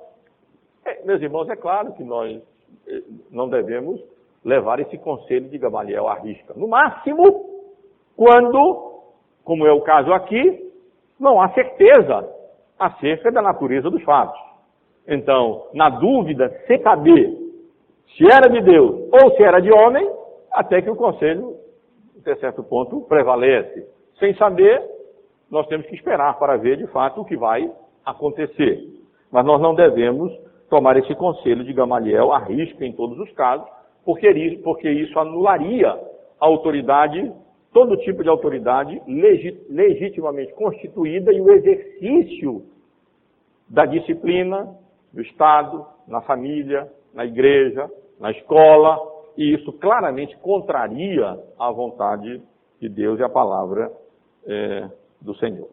[0.85, 2.39] É, meus irmãos, é claro que nós
[2.87, 3.01] eh,
[3.31, 3.99] não devemos
[4.43, 6.53] levar esse conselho de Gamaliel à risca.
[6.55, 7.23] No máximo,
[8.15, 8.94] quando
[9.45, 10.73] como é o caso aqui,
[11.19, 12.27] não há certeza
[12.77, 14.37] acerca da natureza dos fatos.
[15.07, 17.31] Então, na dúvida, sem saber
[18.17, 20.11] se era de Deus ou se era de homem,
[20.51, 21.55] até que o conselho,
[22.19, 23.87] até certo ponto, prevalece.
[24.19, 24.81] Sem saber,
[25.49, 27.71] nós temos que esperar para ver de fato o que vai
[28.03, 28.83] acontecer.
[29.31, 30.33] Mas nós não devemos
[30.69, 33.67] tomar esse conselho de Gamaliel a risco em todos os casos,
[34.03, 37.31] porque, porque isso anularia a autoridade
[37.75, 39.01] todo tipo de autoridade
[39.67, 42.63] legitimamente constituída e o exercício
[43.67, 44.73] da disciplina
[45.11, 48.97] do Estado, na família, na igreja, na escola,
[49.37, 52.41] e isso claramente contraria a vontade
[52.79, 53.91] de Deus e a palavra
[54.47, 55.67] é, do Senhor.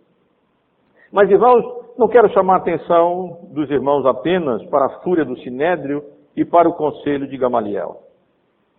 [1.13, 1.63] Mas, irmãos,
[1.97, 6.03] não quero chamar a atenção dos irmãos apenas para a fúria do Sinédrio
[6.35, 8.03] e para o conselho de Gamaliel.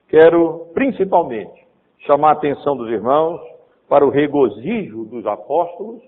[0.10, 1.63] Quero, principalmente,
[2.06, 3.42] chamar a atenção dos irmãos
[3.88, 6.02] para o regozijo dos apóstolos,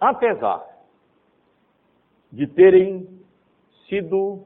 [0.00, 0.64] apesar
[2.30, 3.08] de terem
[3.88, 4.44] sido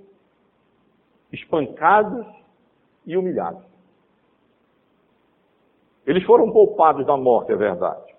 [1.33, 2.27] espancados
[3.07, 3.65] e humilhados.
[6.07, 8.13] Eles foram poupados da morte, é verdade.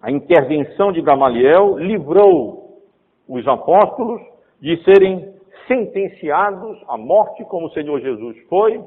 [0.00, 2.82] A intervenção de Gamaliel livrou
[3.28, 4.20] os apóstolos
[4.60, 5.31] de serem
[5.66, 8.82] sentenciados à morte, como o Senhor Jesus foi,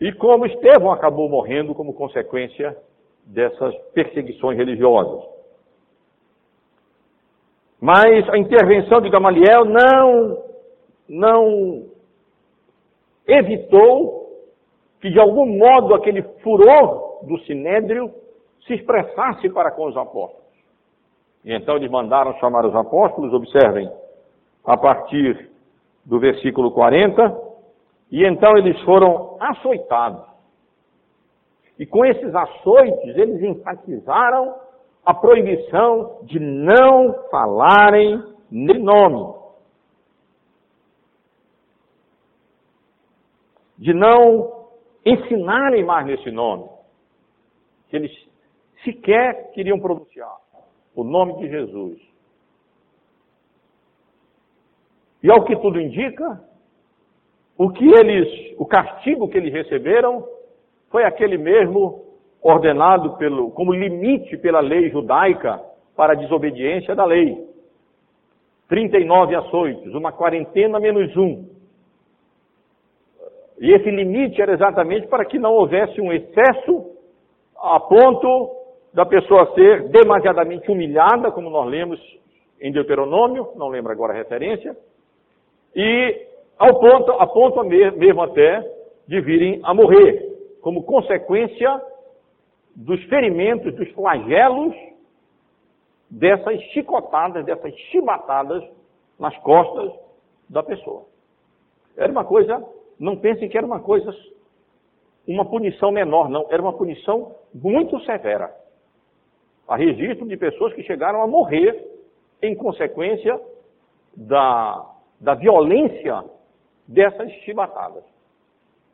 [0.00, 2.76] e como Estevão acabou morrendo como consequência
[3.24, 5.24] dessas perseguições religiosas.
[7.80, 10.44] Mas a intervenção de Gamaliel não,
[11.08, 11.86] não
[13.26, 14.24] evitou
[15.00, 18.10] que de algum modo aquele furor do sinédrio
[18.66, 20.43] se expressasse para com os apóstolos.
[21.44, 23.90] E então eles mandaram chamar os apóstolos, observem,
[24.64, 25.50] a partir
[26.04, 27.38] do versículo 40,
[28.10, 30.24] e então eles foram açoitados.
[31.78, 34.54] E com esses açoites, eles enfatizaram
[35.04, 39.34] a proibição de não falarem nesse nome.
[43.76, 44.68] De não
[45.04, 46.70] ensinarem mais nesse nome.
[47.88, 48.12] Que eles
[48.82, 50.43] sequer queriam pronunciar
[50.94, 51.98] o nome de Jesus.
[55.22, 56.40] E ao que tudo indica,
[57.56, 60.26] o que eles, o castigo que eles receberam
[60.90, 62.04] foi aquele mesmo
[62.42, 65.60] ordenado pelo, como limite pela lei judaica
[65.96, 67.48] para a desobediência da lei.
[68.68, 71.48] 39 açoites, uma quarentena menos um.
[73.60, 76.92] E esse limite era exatamente para que não houvesse um excesso
[77.56, 78.63] a ponto
[78.94, 82.00] da pessoa ser demasiadamente humilhada, como nós lemos
[82.60, 84.76] em Deuteronômio, não lembro agora a referência,
[85.74, 86.26] e
[86.56, 88.62] ao ponto, a ponto mesmo até
[89.08, 90.32] de virem a morrer,
[90.62, 91.82] como consequência
[92.76, 94.74] dos ferimentos, dos flagelos
[96.08, 98.62] dessas chicotadas, dessas chibatadas
[99.18, 99.92] nas costas
[100.48, 101.02] da pessoa.
[101.96, 102.64] Era uma coisa,
[102.98, 104.14] não pensem que era uma coisa,
[105.26, 108.63] uma punição menor, não, era uma punição muito severa.
[109.66, 111.84] Há registro de pessoas que chegaram a morrer
[112.42, 113.40] em consequência
[114.14, 114.90] da,
[115.20, 116.24] da violência
[116.86, 118.04] dessas chibatadas.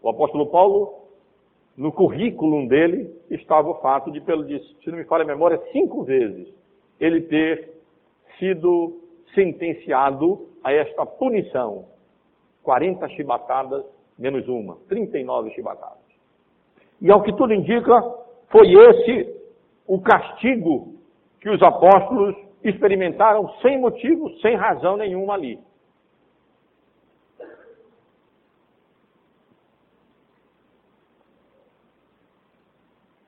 [0.01, 0.95] O apóstolo Paulo,
[1.77, 6.05] no currículo dele, estava o fato de, pelo, se não me falha a memória, cinco
[6.05, 6.49] vezes
[7.01, 7.73] ele ter
[8.39, 9.01] sido
[9.35, 11.87] sentenciado a esta punição.
[12.62, 13.85] 40 chibatadas
[14.18, 15.99] menos uma, 39 chibatadas.
[17.01, 17.93] E ao que tudo indica,
[18.49, 19.39] foi esse
[19.87, 20.95] o castigo
[21.41, 25.59] que os apóstolos experimentaram sem motivo, sem razão nenhuma ali.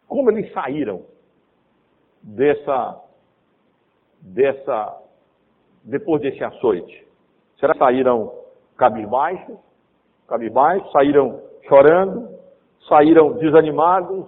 [0.07, 1.07] Como eles saíram
[2.23, 3.03] dessa
[4.23, 5.03] dessa,
[5.85, 7.07] depois desse açoite?
[7.59, 8.33] Será que saíram
[8.77, 9.59] cabisbaixos,
[10.29, 12.29] cabisbaixos, saíram chorando,
[12.89, 14.27] saíram desanimados,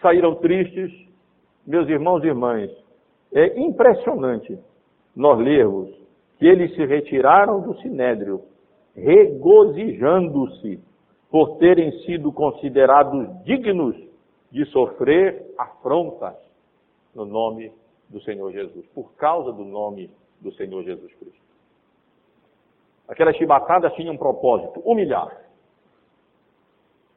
[0.00, 1.05] saíram tristes?
[1.66, 2.70] Meus irmãos e irmãs,
[3.32, 4.58] é impressionante
[5.14, 5.90] nós lermos
[6.38, 8.42] que eles se retiraram do sinédrio,
[8.94, 10.80] regozijando-se
[11.30, 13.96] por terem sido considerados dignos
[14.52, 16.34] de sofrer afrontas
[17.14, 17.72] no nome
[18.08, 20.10] do Senhor Jesus, por causa do nome
[20.40, 21.46] do Senhor Jesus Cristo.
[23.08, 25.44] Aquelas chibatadas tinham um propósito, humilhar.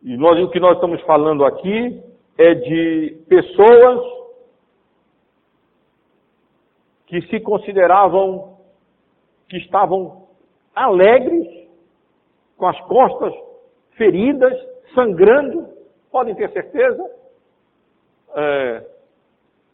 [0.02, 2.02] E nós, o que nós estamos falando aqui
[2.38, 4.19] é de pessoas
[7.10, 8.60] que se consideravam
[9.50, 10.28] que estavam
[10.76, 11.68] alegres,
[12.56, 13.34] com as costas
[13.98, 14.54] feridas,
[14.94, 15.68] sangrando,
[16.12, 17.04] podem ter certeza,
[18.36, 18.88] é,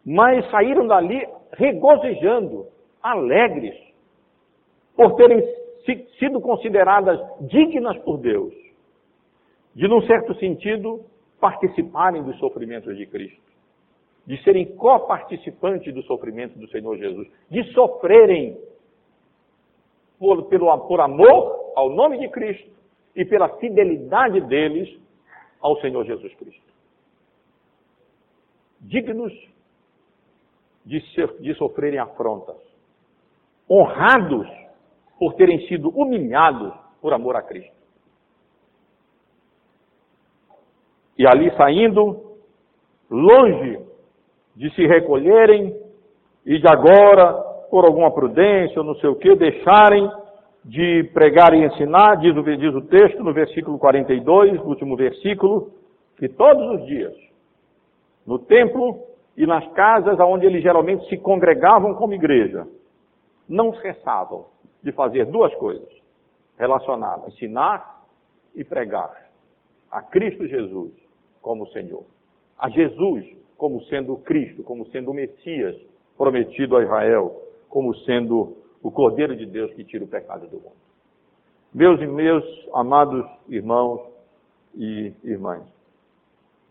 [0.06, 2.68] mas saíram dali regozijando,
[3.04, 3.76] alegres,
[4.96, 5.44] por terem
[6.18, 8.54] sido consideradas dignas por Deus,
[9.76, 11.04] de, num certo sentido,
[11.40, 13.42] participarem dos sofrimentos de Cristo,
[14.26, 18.58] de serem coparticipantes do sofrimento do Senhor Jesus, de sofrerem
[20.18, 22.70] por, pelo, por amor ao nome de Cristo
[23.16, 25.00] e pela fidelidade deles
[25.62, 26.66] ao Senhor Jesus Cristo.
[28.82, 29.34] Dignos
[30.86, 32.58] de, ser, de sofrerem afrontas,
[33.70, 34.48] honrados
[35.20, 37.76] por terem sido humilhados por amor a Cristo.
[41.18, 42.38] E ali saindo,
[43.10, 43.80] longe
[44.56, 45.76] de se recolherem
[46.46, 47.34] e de agora,
[47.70, 50.10] por alguma prudência ou não sei o que, deixarem
[50.64, 55.72] de pregar e ensinar, diz o, diz o texto no versículo 42, último versículo,
[56.18, 57.14] que todos os dias,
[58.26, 59.06] no templo,
[59.38, 62.66] e nas casas onde eles geralmente se congregavam como igreja,
[63.48, 64.46] não cessavam
[64.82, 65.90] de fazer duas coisas
[66.58, 68.04] relacionadas: ensinar
[68.56, 69.30] e pregar
[69.92, 70.94] a Cristo Jesus
[71.42, 72.06] como Senhor,
[72.58, 73.26] a Jesus
[73.58, 75.76] como sendo Cristo, como sendo o Messias
[76.18, 80.76] prometido a Israel, como sendo o Cordeiro de Deus que tira o pecado do mundo.
[81.74, 82.44] Meus e meus
[82.74, 84.00] amados irmãos
[84.76, 85.64] e irmãs,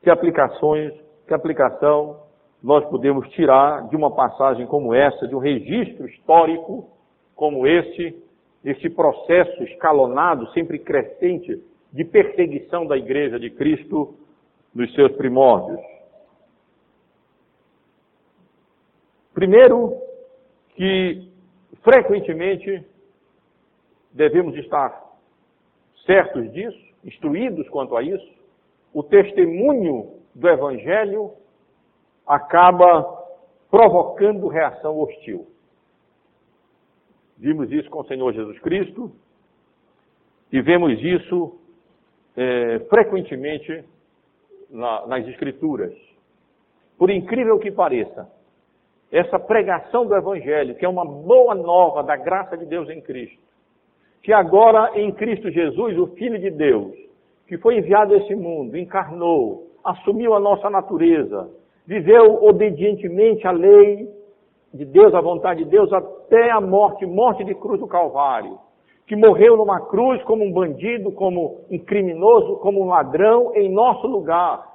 [0.02, 0.92] que aplicações,
[1.26, 2.20] que aplicação
[2.62, 6.88] nós podemos tirar de uma passagem como essa, de um registro histórico
[7.34, 8.22] como esse,
[8.64, 11.62] esse processo escalonado, sempre crescente,
[11.92, 14.14] de perseguição da Igreja de Cristo
[14.74, 15.80] nos seus primórdios.
[19.34, 20.00] Primeiro,
[20.76, 21.28] que
[21.82, 22.84] frequentemente
[24.12, 25.02] devemos estar
[26.06, 28.32] certos disso, instruídos quanto a isso,
[28.92, 31.32] o testemunho do Evangelho
[32.26, 33.02] acaba
[33.70, 35.48] provocando reação hostil.
[37.36, 39.10] Vimos isso com o Senhor Jesus Cristo
[40.52, 41.58] e vemos isso
[42.36, 43.84] é, frequentemente
[44.70, 45.92] na, nas Escrituras.
[46.96, 48.30] Por incrível que pareça,
[49.14, 53.38] essa pregação do Evangelho, que é uma boa nova da graça de Deus em Cristo,
[54.20, 56.92] que agora em Cristo Jesus, o Filho de Deus,
[57.46, 61.48] que foi enviado a esse mundo, encarnou, assumiu a nossa natureza,
[61.86, 64.08] viveu obedientemente a lei
[64.72, 68.58] de Deus, a vontade de Deus, até a morte, morte de cruz do Calvário,
[69.06, 74.08] que morreu numa cruz como um bandido, como um criminoso, como um ladrão em nosso
[74.08, 74.66] lugar,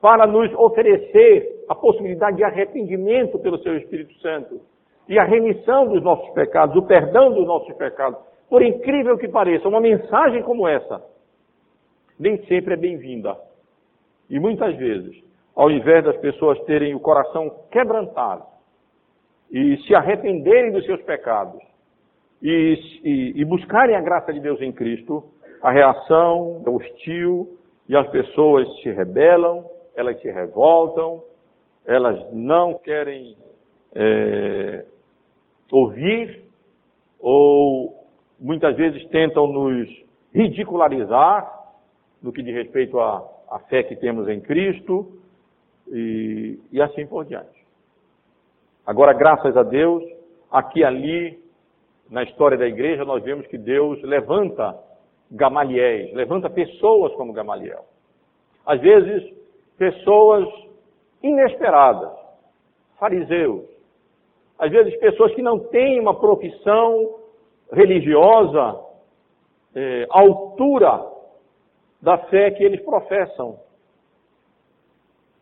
[0.00, 4.60] para nos oferecer a possibilidade de arrependimento pelo seu Espírito Santo
[5.08, 8.18] e a remissão dos nossos pecados, o perdão dos nossos pecados.
[8.48, 11.02] Por incrível que pareça, uma mensagem como essa
[12.18, 13.36] nem sempre é bem-vinda.
[14.30, 15.22] E muitas vezes,
[15.54, 18.44] ao invés das pessoas terem o coração quebrantado
[19.50, 21.60] e se arrependerem dos seus pecados
[22.42, 25.24] e, e, e buscarem a graça de Deus em Cristo,
[25.62, 27.58] a reação é hostil
[27.88, 31.22] e as pessoas se rebelam, elas se revoltam,
[31.86, 33.36] elas não querem
[33.94, 34.84] é,
[35.70, 36.42] ouvir
[37.20, 38.06] ou
[38.38, 39.88] muitas vezes tentam nos
[40.32, 41.50] ridicularizar
[42.22, 45.12] no que diz respeito à, à fé que temos em Cristo
[45.88, 47.64] e, e assim por diante.
[48.86, 50.02] Agora, graças a Deus,
[50.50, 51.42] aqui e ali,
[52.10, 54.78] na história da igreja, nós vemos que Deus levanta
[55.30, 57.84] Gamaliéis, levanta pessoas como Gamaliel.
[58.66, 59.34] Às vezes,
[59.78, 60.46] pessoas
[61.24, 62.12] inesperadas,
[62.98, 63.64] fariseus.
[64.58, 67.16] Às vezes, pessoas que não têm uma profissão
[67.72, 68.80] religiosa
[69.74, 71.04] é, altura
[72.00, 73.58] da fé que eles professam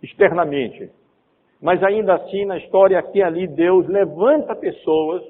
[0.02, 0.90] externamente.
[1.60, 5.22] Mas ainda assim, na história aqui e ali, Deus levanta pessoas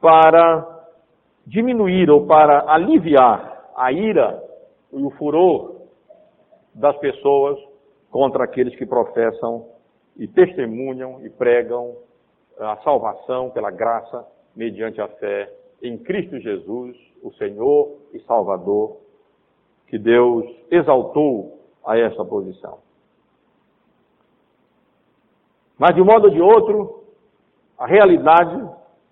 [0.00, 0.86] para
[1.46, 4.42] diminuir ou para aliviar a ira
[4.92, 5.82] e o furor
[6.74, 7.58] das pessoas
[8.10, 9.66] contra aqueles que professam
[10.20, 11.96] e testemunham e pregam
[12.58, 15.50] a salvação pela graça mediante a fé
[15.82, 18.98] em Cristo Jesus, o Senhor e Salvador
[19.86, 22.78] que Deus exaltou a essa posição.
[25.78, 27.04] Mas de um modo ou de outro,
[27.78, 28.70] a realidade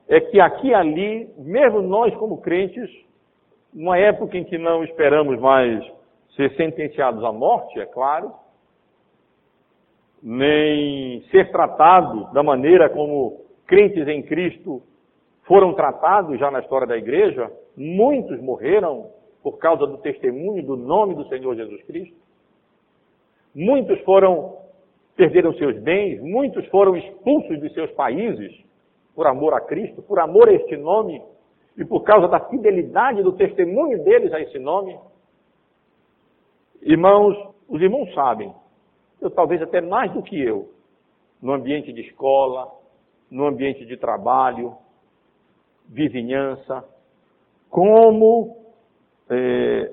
[0.09, 2.91] é que aqui e ali, mesmo nós como crentes,
[3.73, 5.83] numa época em que não esperamos mais
[6.37, 8.31] ser sentenciados à morte, é claro,
[10.23, 14.83] nem ser tratados da maneira como crentes em Cristo
[15.45, 19.11] foram tratados já na história da igreja, muitos morreram
[19.43, 22.17] por causa do testemunho do nome do Senhor Jesus Cristo.
[23.55, 24.59] Muitos foram,
[25.17, 28.53] perderam seus bens, muitos foram expulsos de seus países
[29.15, 31.23] por amor a Cristo, por amor a este nome
[31.77, 34.99] e por causa da fidelidade do testemunho deles a esse nome.
[36.83, 37.37] Irmãos,
[37.69, 38.53] os irmãos sabem,
[39.21, 40.71] eu talvez até mais do que eu,
[41.41, 42.71] no ambiente de escola,
[43.31, 44.77] no ambiente de trabalho,
[45.87, 46.85] vizinhança,
[47.71, 48.57] como
[49.31, 49.93] é,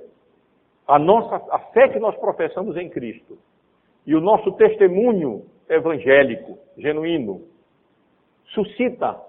[0.88, 3.38] a nossa a fé que nós professamos em Cristo
[4.06, 7.42] e o nosso testemunho evangélico genuíno
[8.54, 9.20] suscita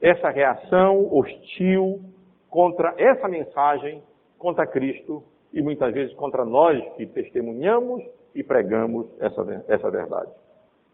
[0.00, 2.00] essa reação hostil
[2.48, 4.02] contra essa mensagem,
[4.38, 5.22] contra Cristo
[5.52, 8.02] e muitas vezes contra nós que testemunhamos
[8.34, 10.30] e pregamos essa, essa verdade,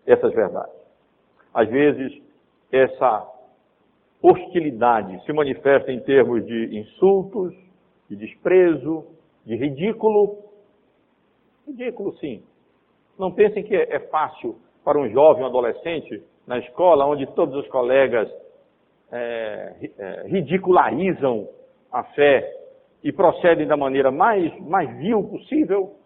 [0.07, 0.75] essas verdades.
[1.55, 2.23] Às vezes,
[2.71, 3.27] essa
[4.23, 7.55] hostilidade se manifesta em termos de insultos,
[8.09, 9.07] de desprezo,
[9.45, 10.39] de ridículo.
[11.67, 12.43] Ridículo, sim.
[13.19, 17.69] Não pensem que é fácil para um jovem, um adolescente, na escola, onde todos os
[17.69, 18.29] colegas
[19.13, 21.49] é, é, ridicularizam
[21.93, 22.57] a fé
[23.03, 25.97] e procedem da maneira mais, mais vil possível,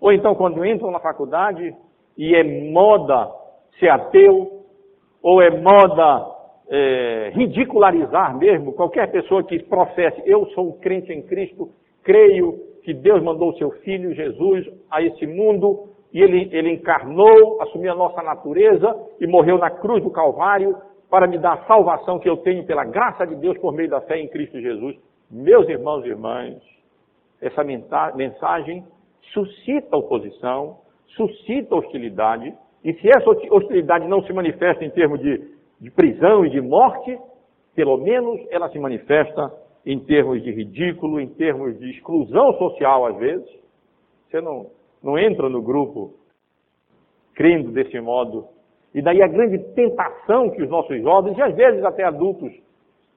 [0.00, 1.74] ou então quando entram na faculdade
[2.16, 3.30] e é moda
[3.78, 4.64] ser ateu,
[5.22, 6.34] ou é moda
[6.68, 11.70] é, ridicularizar mesmo qualquer pessoa que professe, eu sou um crente em Cristo,
[12.02, 17.60] creio que Deus mandou o seu Filho Jesus a esse mundo e ele, ele encarnou,
[17.62, 20.76] assumiu a nossa natureza e morreu na cruz do Calvário
[21.10, 24.00] para me dar a salvação que eu tenho pela graça de Deus por meio da
[24.02, 24.96] fé em Cristo Jesus.
[25.30, 26.56] Meus irmãos e irmãs,
[27.40, 28.84] essa mensagem
[29.32, 30.78] suscita oposição,
[31.16, 32.54] suscita hostilidade,
[32.84, 35.54] e se essa hostilidade não se manifesta em termos de
[35.84, 37.18] de prisão e de morte,
[37.74, 39.52] pelo menos ela se manifesta
[39.84, 43.46] em termos de ridículo, em termos de exclusão social, às vezes.
[44.30, 44.70] Você não,
[45.02, 46.14] não entra no grupo
[47.34, 48.46] crendo desse modo.
[48.94, 52.50] E daí a grande tentação que os nossos jovens, e às vezes até adultos,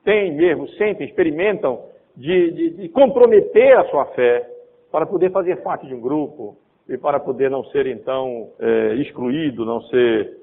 [0.03, 1.85] têm mesmo, sentem, experimentam,
[2.15, 4.45] de, de, de comprometer a sua fé
[4.91, 6.57] para poder fazer parte de um grupo
[6.87, 10.37] e para poder não ser então é, excluído, não ser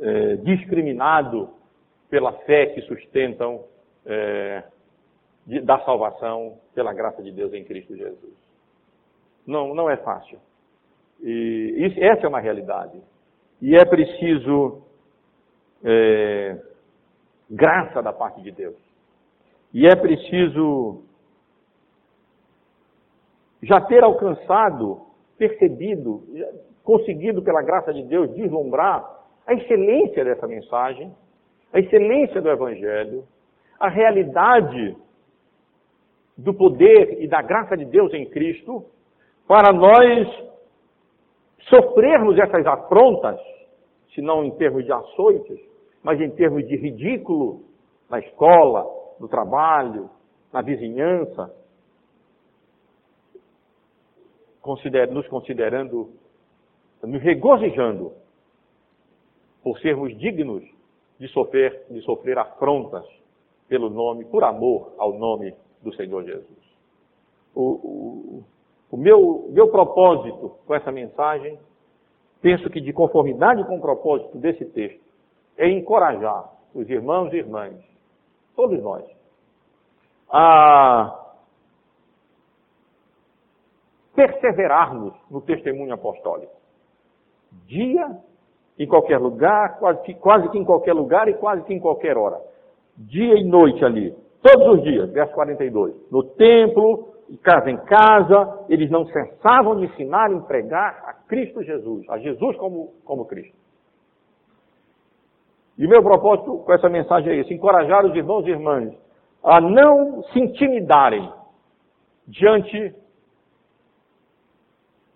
[0.00, 1.50] é, discriminado
[2.08, 3.64] pela fé que sustentam
[4.06, 4.64] é,
[5.46, 8.34] de, da salvação pela graça de Deus em Cristo Jesus.
[9.46, 10.38] Não, não é fácil.
[11.22, 13.00] E isso, essa é uma realidade.
[13.60, 14.82] E é preciso
[15.84, 16.58] é,
[17.50, 18.76] graça da parte de Deus.
[19.72, 21.02] E é preciso
[23.62, 25.02] já ter alcançado,
[25.38, 26.22] percebido,
[26.82, 29.04] conseguido pela graça de Deus deslumbrar
[29.46, 31.14] a excelência dessa mensagem,
[31.72, 33.24] a excelência do Evangelho,
[33.78, 34.96] a realidade
[36.36, 38.84] do poder e da graça de Deus em Cristo,
[39.46, 40.28] para nós
[41.68, 43.38] sofrermos essas afrontas,
[44.14, 45.60] se não em termos de açoites,
[46.02, 47.62] mas em termos de ridículo
[48.08, 48.86] na escola,
[49.20, 50.08] no trabalho,
[50.52, 51.54] na vizinhança,
[55.10, 56.10] nos considerando,
[57.02, 58.12] nos regozijando
[59.62, 60.64] por sermos dignos
[61.18, 63.04] de sofrer, de sofrer afrontas
[63.68, 66.58] pelo nome, por amor ao nome do Senhor Jesus.
[67.54, 68.44] O, o,
[68.90, 71.58] o meu, meu propósito com essa mensagem,
[72.40, 75.00] penso que de conformidade com o propósito desse texto,
[75.56, 77.74] é encorajar os irmãos e irmãs,
[78.56, 79.04] todos nós,
[80.30, 81.29] a
[84.20, 86.52] perseverarmos no testemunho apostólico.
[87.66, 88.18] Dia,
[88.78, 92.38] em qualquer lugar, quase, quase que em qualquer lugar e quase que em qualquer hora.
[92.96, 95.94] Dia e noite ali, todos os dias, verso 42.
[96.10, 102.08] No templo, casa em casa, eles não cessavam de ensinar e pregar a Cristo Jesus,
[102.10, 103.56] a Jesus como, como Cristo.
[105.78, 108.92] E o meu propósito com essa mensagem é esse: encorajar os irmãos e irmãs
[109.42, 111.32] a não se intimidarem
[112.28, 112.94] diante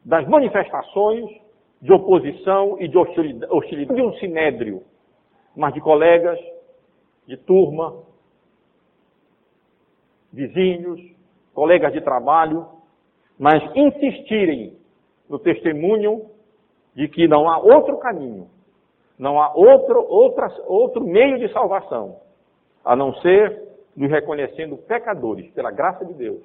[0.04, 1.24] das manifestações
[1.80, 4.82] de oposição e de hostilidade de um sinédrio,
[5.56, 6.38] mas de colegas,
[7.26, 8.02] de turma,
[10.32, 11.00] vizinhos,
[11.54, 12.66] colegas de trabalho,
[13.38, 14.76] mas insistirem
[15.28, 16.26] no testemunho
[16.94, 18.48] de que não há outro caminho,
[19.18, 22.20] não há outro, outra, outro meio de salvação,
[22.84, 23.62] a não ser
[23.96, 26.42] nos reconhecendo pecadores pela graça de Deus,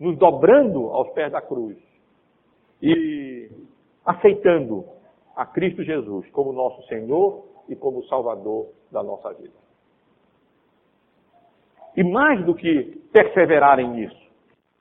[0.00, 1.87] nos dobrando aos pés da cruz
[2.82, 3.50] e
[4.04, 4.84] aceitando
[5.36, 9.54] a Cristo Jesus como nosso Senhor e como Salvador da nossa vida.
[11.96, 14.28] E mais do que perseverarem nisso,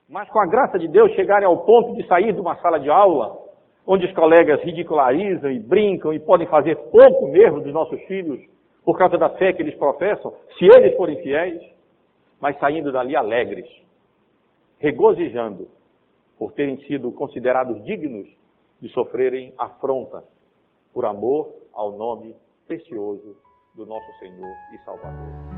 [0.08, 2.90] mas com a graça de Deus chegarem ao ponto de sair de uma sala de
[2.90, 3.38] aula,
[3.86, 8.40] onde os colegas ridicularizam e brincam e podem fazer pouco mesmo dos nossos filhos
[8.86, 11.62] por causa da fé que eles professam, se eles forem fiéis,
[12.40, 13.68] mas saindo dali alegres,
[14.80, 15.68] regozijando
[16.38, 18.28] por terem sido considerados dignos
[18.80, 20.24] de sofrerem afronta
[20.94, 22.36] por amor ao nome
[22.68, 23.36] precioso
[23.76, 25.57] do nosso Senhor e Salvador.